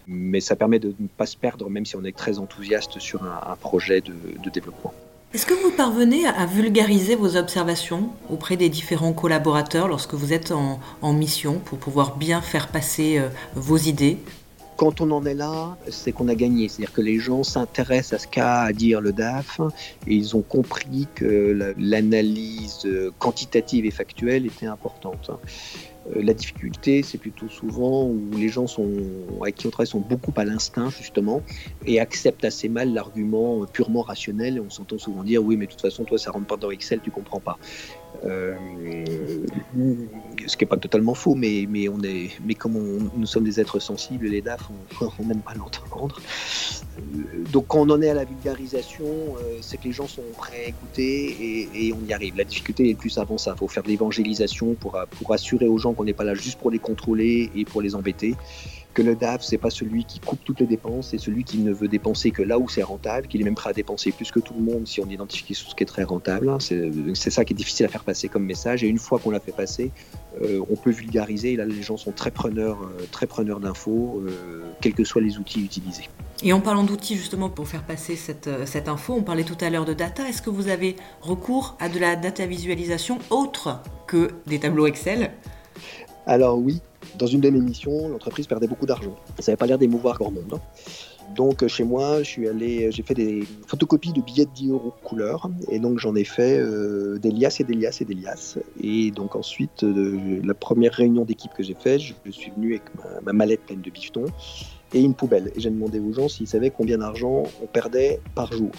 Mais 0.06 0.40
ça 0.40 0.54
permet 0.54 0.78
de 0.78 0.94
ne 0.98 1.08
pas 1.08 1.26
se 1.26 1.36
perdre, 1.36 1.68
même 1.70 1.86
si 1.86 1.96
on 1.96 2.04
est 2.04 2.16
très 2.16 2.38
enthousiaste 2.38 2.98
sur 2.98 3.24
un, 3.24 3.56
projet 3.56 4.00
de 4.00 4.50
développement. 4.50 4.94
Est-ce 5.34 5.44
que 5.44 5.52
vous 5.52 5.70
parvenez 5.70 6.26
à 6.26 6.46
vulgariser 6.46 7.14
vos 7.14 7.36
observations 7.36 8.08
auprès 8.30 8.56
des 8.56 8.70
différents 8.70 9.12
collaborateurs 9.12 9.86
lorsque 9.86 10.14
vous 10.14 10.32
êtes 10.32 10.52
en, 10.52 11.12
mission 11.12 11.58
pour 11.58 11.76
pouvoir 11.76 12.16
bien 12.16 12.40
faire 12.40 12.68
passer 12.68 13.18
euh, 13.18 13.28
vos 13.54 13.76
idées? 13.76 14.16
Quand 14.78 15.02
on 15.02 15.10
en 15.10 15.26
est 15.26 15.34
là, 15.34 15.76
c'est 15.90 16.12
qu'on 16.12 16.28
a 16.28 16.34
gagné. 16.34 16.68
C'est-à-dire 16.68 16.94
que 16.94 17.02
les 17.02 17.18
gens 17.18 17.42
s'intéressent 17.42 18.14
à 18.14 18.22
ce 18.22 18.26
qu'a 18.26 18.60
à 18.62 18.72
dire 18.72 19.02
le 19.02 19.12
DAF 19.12 19.60
et 20.06 20.14
ils 20.14 20.34
ont 20.34 20.40
compris 20.40 21.06
que 21.14 21.74
l'analyse 21.76 22.88
quantitative 23.18 23.84
et 23.84 23.90
factuelle 23.90 24.46
était 24.46 24.66
importante. 24.66 25.30
Euh, 26.16 26.22
la 26.22 26.34
difficulté, 26.34 27.02
c'est 27.02 27.18
plutôt 27.18 27.48
souvent 27.48 28.04
où 28.04 28.30
les 28.36 28.48
gens 28.48 28.66
sont, 28.66 28.90
avec 29.40 29.56
qui 29.56 29.66
on 29.66 29.70
travaille 29.70 29.86
sont 29.86 30.00
beaucoup 30.00 30.32
à 30.36 30.44
l'instinct, 30.44 30.90
justement, 30.90 31.42
et 31.86 32.00
acceptent 32.00 32.44
assez 32.44 32.68
mal 32.68 32.92
l'argument 32.92 33.64
purement 33.66 34.02
rationnel. 34.02 34.60
on 34.60 34.70
s'entend 34.70 34.98
souvent 34.98 35.22
dire 35.22 35.42
Oui, 35.42 35.56
mais 35.56 35.66
de 35.66 35.72
toute 35.72 35.80
façon, 35.80 36.04
toi, 36.04 36.18
ça 36.18 36.30
rentre 36.30 36.46
pas 36.46 36.56
dans 36.56 36.70
Excel, 36.70 37.00
tu 37.02 37.10
comprends 37.10 37.40
pas. 37.40 37.58
Euh, 38.24 38.54
ce 40.46 40.56
qui 40.56 40.64
n'est 40.64 40.68
pas 40.68 40.76
totalement 40.76 41.14
faux, 41.14 41.34
mais, 41.34 41.66
mais, 41.68 41.88
on 41.88 42.00
est, 42.02 42.30
mais 42.44 42.54
comme 42.54 43.10
nous 43.16 43.26
sommes 43.26 43.44
des 43.44 43.60
êtres 43.60 43.78
sensibles, 43.78 44.26
les 44.26 44.40
DAF, 44.40 44.70
on 45.00 45.24
n'aime 45.24 45.42
pas 45.42 45.54
l'entendre. 45.54 46.20
Euh, 46.98 47.44
donc 47.52 47.66
quand 47.68 47.80
on 47.80 47.90
en 47.90 48.02
est 48.02 48.10
à 48.10 48.14
la 48.14 48.24
vulgarisation, 48.24 49.06
c'est 49.60 49.76
que 49.76 49.84
les 49.84 49.92
gens 49.92 50.08
sont 50.08 50.22
prêts 50.36 50.64
à 50.64 50.68
écouter 50.68 51.68
et, 51.74 51.92
on 51.92 52.04
y 52.06 52.12
arrive. 52.12 52.36
La 52.36 52.44
difficulté 52.44 52.88
est 52.90 52.94
plus 52.94 53.18
avant 53.18 53.38
ça. 53.38 53.52
Il 53.54 53.58
faut 53.58 53.68
faire 53.68 53.82
de 53.82 53.88
l'évangélisation 53.88 54.74
pour, 54.74 54.98
pour 55.18 55.32
assurer 55.32 55.68
aux 55.68 55.78
gens 55.78 55.92
qu'on 55.98 56.04
n'est 56.04 56.14
pas 56.14 56.24
là 56.24 56.34
juste 56.34 56.58
pour 56.58 56.70
les 56.70 56.78
contrôler 56.78 57.50
et 57.54 57.64
pour 57.66 57.82
les 57.82 57.94
embêter 57.94 58.34
que 58.98 59.02
le 59.02 59.14
DAF, 59.14 59.42
c'est 59.42 59.58
pas 59.58 59.70
celui 59.70 60.04
qui 60.04 60.18
coupe 60.18 60.40
toutes 60.44 60.58
les 60.58 60.66
dépenses, 60.66 61.10
c'est 61.10 61.18
celui 61.18 61.44
qui 61.44 61.58
ne 61.58 61.72
veut 61.72 61.86
dépenser 61.86 62.32
que 62.32 62.42
là 62.42 62.58
où 62.58 62.68
c'est 62.68 62.82
rentable, 62.82 63.28
qu'il 63.28 63.40
est 63.40 63.44
même 63.44 63.54
prêt 63.54 63.70
à 63.70 63.72
dépenser 63.72 64.10
plus 64.10 64.32
que 64.32 64.40
tout 64.40 64.54
le 64.54 64.60
monde 64.60 64.88
si 64.88 65.00
on 65.00 65.08
identifie 65.08 65.54
ce 65.54 65.72
qui 65.72 65.84
est 65.84 65.86
très 65.86 66.02
rentable. 66.02 66.56
C'est 66.60 67.30
ça 67.30 67.44
qui 67.44 67.52
est 67.52 67.56
difficile 67.56 67.86
à 67.86 67.88
faire 67.88 68.02
passer 68.02 68.28
comme 68.28 68.44
message. 68.44 68.82
Et 68.82 68.88
une 68.88 68.98
fois 68.98 69.20
qu'on 69.20 69.30
l'a 69.30 69.38
fait 69.38 69.52
passer, 69.52 69.92
euh, 70.42 70.60
on 70.68 70.74
peut 70.74 70.90
vulgariser. 70.90 71.52
Et 71.52 71.56
là, 71.56 71.64
les 71.64 71.80
gens 71.80 71.96
sont 71.96 72.10
très 72.10 72.32
preneurs, 72.32 72.82
euh, 72.82 73.06
très 73.12 73.28
preneurs 73.28 73.60
d'infos, 73.60 74.20
euh, 74.26 74.64
quels 74.80 74.94
que 74.94 75.04
soient 75.04 75.22
les 75.22 75.38
outils 75.38 75.62
utilisés. 75.62 76.08
Et 76.42 76.52
en 76.52 76.60
parlant 76.60 76.82
d'outils 76.82 77.16
justement 77.16 77.50
pour 77.50 77.68
faire 77.68 77.84
passer 77.84 78.16
cette, 78.16 78.50
cette 78.66 78.88
info, 78.88 79.14
on 79.14 79.22
parlait 79.22 79.44
tout 79.44 79.58
à 79.60 79.70
l'heure 79.70 79.84
de 79.84 79.94
data. 79.94 80.28
Est-ce 80.28 80.42
que 80.42 80.50
vous 80.50 80.68
avez 80.68 80.96
recours 81.20 81.76
à 81.78 81.88
de 81.88 82.00
la 82.00 82.16
data 82.16 82.46
visualisation 82.46 83.18
autre 83.30 83.80
que 84.08 84.30
des 84.48 84.58
tableaux 84.58 84.88
Excel? 84.88 85.30
Alors 86.28 86.58
oui, 86.58 86.80
dans 87.18 87.26
une 87.26 87.40
de 87.40 87.50
mes 87.50 87.60
missions, 87.60 88.08
l'entreprise 88.08 88.46
perdait 88.46 88.68
beaucoup 88.68 88.86
d'argent. 88.86 89.16
Ça 89.38 89.50
n'avait 89.50 89.56
pas 89.56 89.66
l'air 89.66 89.78
d'émouvoir 89.78 90.18
grand 90.18 90.30
monde. 90.30 90.52
Hein. 90.52 90.60
Donc 91.34 91.66
chez 91.66 91.84
moi, 91.84 92.18
je 92.18 92.28
suis 92.28 92.48
allé, 92.48 92.90
j'ai 92.90 93.02
fait 93.02 93.14
des 93.14 93.44
photocopies 93.66 94.12
de 94.12 94.20
billets 94.20 94.46
de 94.46 94.50
10 94.50 94.70
euros 94.70 94.94
couleur, 95.02 95.50
et 95.70 95.78
donc 95.78 95.98
j'en 95.98 96.14
ai 96.14 96.24
fait 96.24 96.58
euh, 96.58 97.18
des 97.18 97.30
liasses 97.30 97.60
et 97.60 97.64
des 97.64 97.74
liasses 97.74 98.00
et 98.00 98.04
des 98.04 98.14
liasses. 98.14 98.58
Et 98.82 99.10
donc 99.10 99.36
ensuite, 99.36 99.84
euh, 99.84 100.40
la 100.44 100.54
première 100.54 100.92
réunion 100.92 101.24
d'équipe 101.24 101.52
que 101.54 101.62
j'ai 101.62 101.74
faite, 101.74 102.00
je, 102.00 102.30
suis 102.30 102.50
venu 102.50 102.74
avec 102.74 102.82
ma, 103.24 103.32
mallette 103.32 103.60
pleine 103.60 103.80
de 103.80 103.90
bifetons 103.90 104.26
et 104.94 105.00
une 105.00 105.14
poubelle. 105.14 105.52
Et 105.54 105.60
j'ai 105.60 105.70
demandé 105.70 106.00
aux 106.00 106.12
gens 106.12 106.28
s'ils 106.28 106.48
savaient 106.48 106.70
combien 106.70 106.98
d'argent 106.98 107.42
on 107.62 107.66
perdait 107.66 108.20
par 108.34 108.52
jour. 108.52 108.70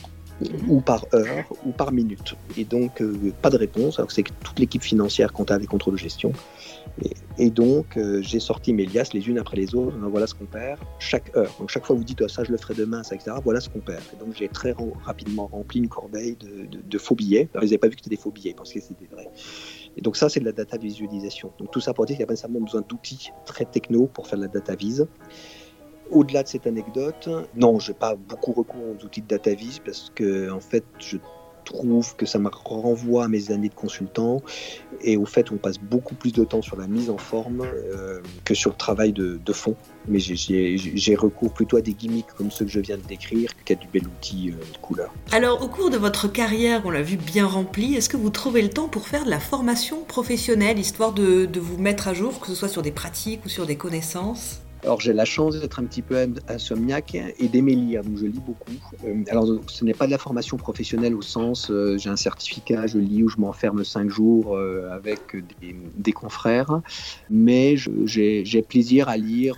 ou 0.69 0.79
par 0.79 1.05
heure, 1.13 1.45
ou 1.65 1.71
par 1.71 1.91
minute. 1.91 2.35
Et 2.57 2.63
donc, 2.63 3.01
euh, 3.01 3.33
pas 3.41 3.49
de 3.49 3.57
réponse, 3.57 3.99
alors 3.99 4.07
que 4.07 4.13
c'est 4.13 4.23
toute 4.23 4.57
l'équipe 4.57 4.81
financière 4.81 5.33
comptable 5.33 5.65
et 5.65 5.67
contrôle 5.67 5.95
de 5.95 5.99
gestion. 5.99 6.31
Et, 7.37 7.49
donc, 7.49 7.95
euh, 7.95 8.21
j'ai 8.21 8.39
sorti 8.39 8.73
mes 8.73 8.85
liasses 8.85 9.13
les 9.13 9.27
unes 9.29 9.39
après 9.39 9.55
les 9.55 9.73
autres. 9.73 9.97
voilà 9.97 10.27
ce 10.27 10.35
qu'on 10.35 10.45
perd 10.45 10.79
chaque 10.99 11.35
heure. 11.37 11.53
Donc, 11.59 11.69
chaque 11.69 11.85
fois, 11.85 11.95
vous 11.95 12.03
dites, 12.03 12.21
oh, 12.21 12.27
ça, 12.27 12.43
je 12.43 12.51
le 12.51 12.57
ferai 12.57 12.73
demain, 12.73 13.03
ça, 13.03 13.15
etc. 13.15 13.37
Voilà 13.43 13.61
ce 13.61 13.69
qu'on 13.69 13.79
perd. 13.79 14.01
Et 14.13 14.17
donc, 14.23 14.35
j'ai 14.35 14.49
très 14.49 14.75
rapidement 15.03 15.47
rempli 15.47 15.79
une 15.79 15.87
corbeille 15.87 16.35
de, 16.37 16.97
faux 16.97 17.15
billets. 17.15 17.49
Alors, 17.53 17.63
ils 17.63 17.67
n'avaient 17.67 17.77
pas 17.77 17.87
vu 17.87 17.95
que 17.95 18.01
c'était 18.03 18.15
des 18.15 18.21
faux 18.21 18.31
billets, 18.31 18.53
parce 18.53 18.73
que 18.73 18.81
c'était 18.81 19.07
vrai. 19.11 19.29
Et 19.95 20.01
donc, 20.01 20.17
ça, 20.17 20.27
c'est 20.27 20.41
de 20.41 20.45
la 20.45 20.51
data 20.51 20.77
visualisation. 20.77 21.51
Donc, 21.59 21.71
tout 21.71 21.79
ça 21.79 21.93
pour 21.93 22.05
dire 22.05 22.15
qu'il 22.15 22.21
n'y 22.21 22.25
a 22.25 22.27
pas 22.27 22.33
nécessairement 22.33 22.61
besoin 22.61 22.83
d'outils 22.87 23.31
très 23.45 23.65
techno 23.65 24.07
pour 24.07 24.27
faire 24.27 24.37
de 24.37 24.43
la 24.43 24.49
data 24.49 24.75
vise. 24.75 25.07
Au-delà 26.11 26.43
de 26.43 26.47
cette 26.47 26.65
anecdote, 26.65 27.29
non, 27.55 27.79
je 27.79 27.91
n'ai 27.91 27.97
pas 27.97 28.15
beaucoup 28.15 28.51
recours 28.51 28.81
aux 28.81 29.05
outils 29.05 29.21
de 29.21 29.27
DataVis 29.27 29.79
parce 29.85 30.11
que, 30.15 30.49
en 30.51 30.59
fait, 30.59 30.83
je 30.97 31.17
trouve 31.69 32.15
que 32.15 32.25
ça 32.25 32.39
me 32.39 32.49
renvoie 32.49 33.25
à 33.25 33.27
mes 33.27 33.51
années 33.51 33.69
de 33.69 33.73
consultant 33.73 34.41
et 35.01 35.17
au 35.17 35.25
fait 35.25 35.51
on 35.51 35.57
passe 35.57 35.77
beaucoup 35.77 36.15
plus 36.15 36.33
de 36.33 36.43
temps 36.43 36.61
sur 36.61 36.77
la 36.77 36.87
mise 36.87 37.09
en 37.09 37.17
forme 37.17 37.61
euh, 37.61 38.19
que 38.43 38.53
sur 38.53 38.71
le 38.71 38.77
travail 38.77 39.13
de, 39.13 39.39
fond. 39.53 39.75
Mais 40.07 40.19
j'ai 40.19 41.15
recours 41.15 41.53
plutôt 41.53 41.77
à 41.77 41.81
des 41.81 41.93
gimmicks 41.93 42.33
comme 42.37 42.51
ceux 42.51 42.65
que 42.65 42.71
je 42.71 42.79
viens 42.79 42.97
de 42.97 43.03
décrire 43.03 43.51
qu'à 43.65 43.75
du 43.75 43.87
bel 43.87 44.07
outil 44.07 44.51
euh, 44.51 44.73
de 44.73 44.77
couleur. 44.77 45.13
Alors 45.31 45.63
au 45.63 45.67
cours 45.67 45.89
de 45.89 45.97
votre 45.97 46.27
carrière, 46.27 46.81
on 46.85 46.91
l'a 46.91 47.01
vu 47.01 47.17
bien 47.17 47.45
remplie, 47.45 47.95
est-ce 47.95 48.09
que 48.09 48.17
vous 48.17 48.29
trouvez 48.29 48.61
le 48.61 48.69
temps 48.69 48.87
pour 48.87 49.07
faire 49.07 49.25
de 49.25 49.29
la 49.29 49.39
formation 49.39 50.03
professionnelle, 50.03 50.79
histoire 50.79 51.13
de, 51.13 51.45
de 51.45 51.59
vous 51.59 51.77
mettre 51.77 52.07
à 52.07 52.13
jour, 52.13 52.39
que 52.39 52.47
ce 52.47 52.55
soit 52.55 52.69
sur 52.69 52.81
des 52.81 52.91
pratiques 52.91 53.45
ou 53.45 53.49
sur 53.49 53.65
des 53.65 53.75
connaissances? 53.75 54.61
Alors 54.83 55.01
j'ai 55.01 55.13
la 55.13 55.25
chance 55.25 55.59
d'être 55.59 55.79
un 55.79 55.85
petit 55.85 56.01
peu 56.01 56.27
insomniaque 56.47 57.15
et 57.15 57.47
d'aimer 57.47 57.75
lire, 57.75 58.03
donc 58.03 58.17
je 58.17 58.25
lis 58.25 58.39
beaucoup. 58.39 58.71
Euh, 59.05 59.23
alors 59.29 59.47
ce 59.67 59.83
n'est 59.83 59.93
pas 59.93 60.05
de 60.05 60.11
la 60.11 60.17
formation 60.17 60.57
professionnelle 60.57 61.15
au 61.15 61.21
sens 61.21 61.69
euh, 61.69 61.97
j'ai 61.97 62.09
un 62.09 62.15
certificat, 62.15 62.87
je 62.87 62.97
lis 62.97 63.23
ou 63.23 63.29
je 63.29 63.37
m'enferme 63.37 63.83
cinq 63.83 64.09
jours 64.09 64.55
euh, 64.55 64.89
avec 64.91 65.19
des, 65.95 66.13
confrères, 66.13 66.81
mais 67.29 67.75
j'ai 67.77 68.61
plaisir 68.67 69.09
à 69.09 69.17
lire 69.17 69.57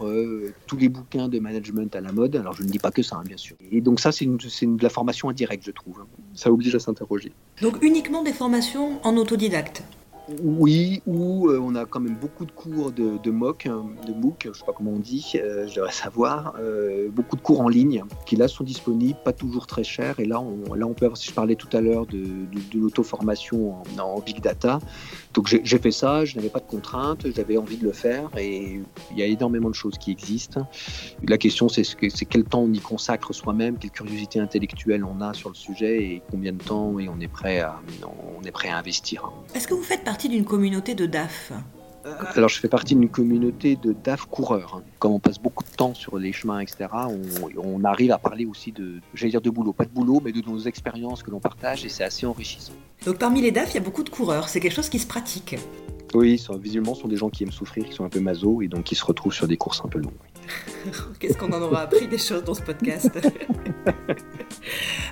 tous 0.67 0.77
les 0.77 0.89
bouquins 0.89 1.27
de 1.29 1.39
management 1.39 1.95
à 1.95 2.01
la 2.01 2.11
mode. 2.11 2.35
Alors 2.35 2.53
je 2.53 2.63
ne 2.63 2.67
dis 2.67 2.77
pas 2.77 2.91
que 2.91 3.01
ça, 3.01 3.15
hein, 3.15 3.23
bien 3.25 3.37
sûr. 3.37 3.55
Et 3.71 3.81
donc 3.81 3.99
ça 3.99 4.11
c'est 4.11 4.25
de 4.25 4.83
la 4.83 4.89
formation 4.89 5.29
indirecte, 5.29 5.65
je 5.65 5.71
trouve. 5.71 6.03
Ça 6.33 6.51
oblige 6.51 6.75
à 6.75 6.79
s'interroger. 6.79 7.31
Donc 7.61 7.81
uniquement 7.81 8.23
des 8.23 8.33
formations 8.33 8.99
en 9.03 9.15
autodidacte? 9.17 9.83
Oui, 10.43 11.01
ou 11.07 11.49
euh, 11.49 11.59
on 11.61 11.75
a 11.75 11.85
quand 11.85 11.99
même 11.99 12.15
beaucoup 12.15 12.45
de 12.45 12.51
cours 12.51 12.91
de, 12.91 13.31
MOOC, 13.31 13.65
hein, 13.65 13.85
de 14.07 14.13
MOOC, 14.13 14.49
je 14.53 14.57
sais 14.57 14.65
pas 14.65 14.73
comment 14.73 14.91
on 14.91 14.99
dit, 14.99 15.33
euh, 15.35 15.67
je 15.67 15.75
devrais 15.75 15.91
savoir, 15.91 16.53
euh, 16.59 17.09
beaucoup 17.09 17.35
de 17.35 17.41
cours 17.41 17.61
en 17.61 17.67
ligne 17.67 18.03
qui 18.25 18.35
là 18.35 18.47
sont 18.47 18.63
disponibles, 18.63 19.17
pas 19.23 19.33
toujours 19.33 19.67
très 19.67 19.83
chers. 19.83 20.19
Et 20.19 20.25
là, 20.25 20.39
on, 20.39 20.73
là, 20.73 20.85
on 20.85 20.93
peut 20.93 21.05
avoir, 21.05 21.17
si 21.17 21.29
je 21.29 21.33
parlais 21.33 21.55
tout 21.55 21.75
à 21.75 21.81
l'heure 21.81 22.05
de, 22.05 22.19
de, 22.19 22.79
l'auto-formation 22.79 23.75
en, 23.99 24.19
big 24.19 24.41
data, 24.41 24.79
donc 25.33 25.47
j'ai 25.47 25.79
fait 25.79 25.91
ça, 25.91 26.25
je 26.25 26.35
n'avais 26.35 26.49
pas 26.49 26.59
de 26.59 26.65
contraintes, 26.65 27.25
j'avais 27.35 27.57
envie 27.57 27.77
de 27.77 27.83
le 27.83 27.93
faire 27.93 28.29
et 28.37 28.79
il 29.11 29.17
y 29.17 29.23
a 29.23 29.25
énormément 29.25 29.69
de 29.69 29.75
choses 29.75 29.97
qui 29.97 30.11
existent. 30.11 30.67
La 31.27 31.37
question, 31.37 31.69
c'est 31.69 31.85
quel 32.25 32.43
temps 32.43 32.61
on 32.61 32.73
y 32.73 32.79
consacre 32.79 33.33
soi-même, 33.33 33.77
quelle 33.77 33.91
curiosité 33.91 34.39
intellectuelle 34.39 35.03
on 35.03 35.21
a 35.21 35.33
sur 35.33 35.49
le 35.49 35.55
sujet 35.55 36.03
et 36.03 36.21
combien 36.29 36.51
de 36.51 36.61
temps 36.61 36.99
et 36.99 37.09
on 37.09 37.19
est 37.19 37.27
prêt 37.27 37.59
à, 37.61 37.79
on 38.39 38.43
est 38.43 38.51
prêt 38.51 38.69
à 38.69 38.77
investir. 38.77 39.31
Est-ce 39.55 39.67
que 39.67 39.73
vous 39.73 39.83
faites 39.83 40.03
partie 40.11 40.27
d'une 40.27 40.43
communauté 40.43 40.93
de 40.93 41.05
DAF 41.05 41.53
alors, 42.35 42.49
je 42.49 42.59
fais 42.59 42.67
partie 42.67 42.95
d'une 42.95 43.09
communauté 43.09 43.75
de 43.75 43.93
DAF 43.93 44.25
coureurs. 44.25 44.81
Comme 44.97 45.11
on 45.11 45.19
passe 45.19 45.37
beaucoup 45.37 45.63
de 45.63 45.69
temps 45.69 45.93
sur 45.93 46.17
les 46.17 46.33
chemins, 46.33 46.59
etc., 46.59 46.87
on, 47.55 47.83
arrive 47.83 48.11
à 48.11 48.17
parler 48.17 48.47
aussi 48.47 48.71
de, 48.71 48.95
j'allais 49.13 49.29
dire 49.29 49.39
de 49.39 49.51
boulot, 49.51 49.71
pas 49.71 49.85
de 49.85 49.91
boulot, 49.91 50.19
mais 50.25 50.31
de 50.31 50.41
nos 50.41 50.57
expériences 50.57 51.21
que 51.21 51.29
l'on 51.29 51.39
partage 51.39 51.85
et 51.85 51.89
c'est 51.89 52.03
assez 52.03 52.25
enrichissant. 52.25 52.73
Donc, 53.05 53.19
parmi 53.19 53.39
les 53.39 53.51
DAF, 53.51 53.69
il 53.71 53.75
y 53.75 53.77
a 53.77 53.81
beaucoup 53.81 54.03
de 54.03 54.09
coureurs. 54.09 54.49
C'est 54.49 54.59
quelque 54.59 54.73
chose 54.73 54.89
qui 54.89 54.97
se 54.97 55.05
pratique. 55.05 55.55
Oui, 56.15 56.43
visuellement, 56.59 56.95
ce 56.95 57.03
sont 57.03 57.07
des 57.07 57.17
gens 57.17 57.29
qui 57.29 57.43
aiment 57.43 57.51
souffrir, 57.51 57.85
qui 57.85 57.93
sont 57.93 58.03
un 58.03 58.09
peu 58.09 58.19
maso 58.19 58.63
et 58.63 58.67
donc 58.67 58.83
qui 58.83 58.95
se 58.95 59.05
retrouvent 59.05 59.33
sur 59.33 59.47
des 59.47 59.57
courses 59.57 59.83
un 59.85 59.87
peu 59.87 59.99
longues. 59.99 60.11
Qu'est-ce 61.19 61.37
qu'on 61.37 61.51
en 61.51 61.61
aura 61.61 61.81
appris 61.81 62.07
des 62.07 62.17
choses 62.17 62.43
dans 62.43 62.53
ce 62.53 62.61
podcast 62.61 63.11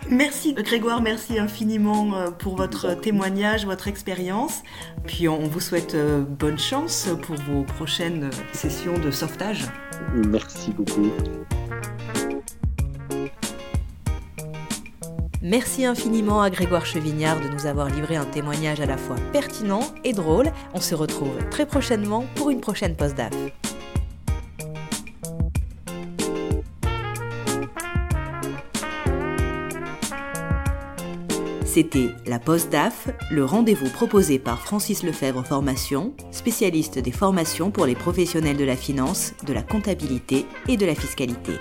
Merci 0.09 0.53
Grégoire, 0.53 1.01
merci 1.01 1.37
infiniment 1.37 2.15
euh, 2.15 2.31
pour 2.31 2.55
votre 2.55 2.95
témoignage, 2.95 3.65
votre 3.65 3.87
expérience. 3.87 4.63
Puis 5.05 5.27
on 5.27 5.47
vous 5.47 5.59
souhaite 5.59 5.95
euh, 5.95 6.21
bonne 6.21 6.59
chance 6.59 7.09
pour 7.21 7.35
vos 7.35 7.63
prochaines 7.63 8.29
sessions 8.53 8.97
de 8.97 9.11
sauvetage. 9.11 9.65
Merci 10.13 10.71
beaucoup. 10.71 11.11
Merci 15.41 15.85
infiniment 15.85 16.41
à 16.41 16.49
Grégoire 16.49 16.85
Chevignard 16.85 17.39
de 17.39 17.47
nous 17.47 17.65
avoir 17.65 17.87
livré 17.87 18.17
un 18.17 18.25
témoignage 18.25 18.81
à 18.81 18.85
la 18.85 18.97
fois 18.97 19.15
pertinent 19.31 19.83
et 20.03 20.11
drôle. 20.11 20.51
On 20.73 20.81
se 20.81 20.95
retrouve 20.95 21.37
très 21.49 21.65
prochainement 21.65 22.25
pour 22.35 22.49
une 22.49 22.59
prochaine 22.59 22.95
post 22.95 23.15
DAF. 23.15 23.33
C'était 31.71 32.09
la 32.25 32.39
Poste 32.39 32.71
DAF, 32.71 33.09
le 33.29 33.45
rendez-vous 33.45 33.89
proposé 33.89 34.39
par 34.39 34.59
Francis 34.59 35.03
Lefebvre 35.03 35.45
Formation, 35.45 36.15
spécialiste 36.31 36.97
des 36.97 37.11
formations 37.11 37.69
pour 37.69 37.85
les 37.85 37.93
professionnels 37.93 38.57
de 38.57 38.65
la 38.65 38.75
finance, 38.75 39.35
de 39.45 39.53
la 39.53 39.61
comptabilité 39.61 40.47
et 40.67 40.77
de 40.77 40.87
la 40.87 40.95
fiscalité. 40.95 41.59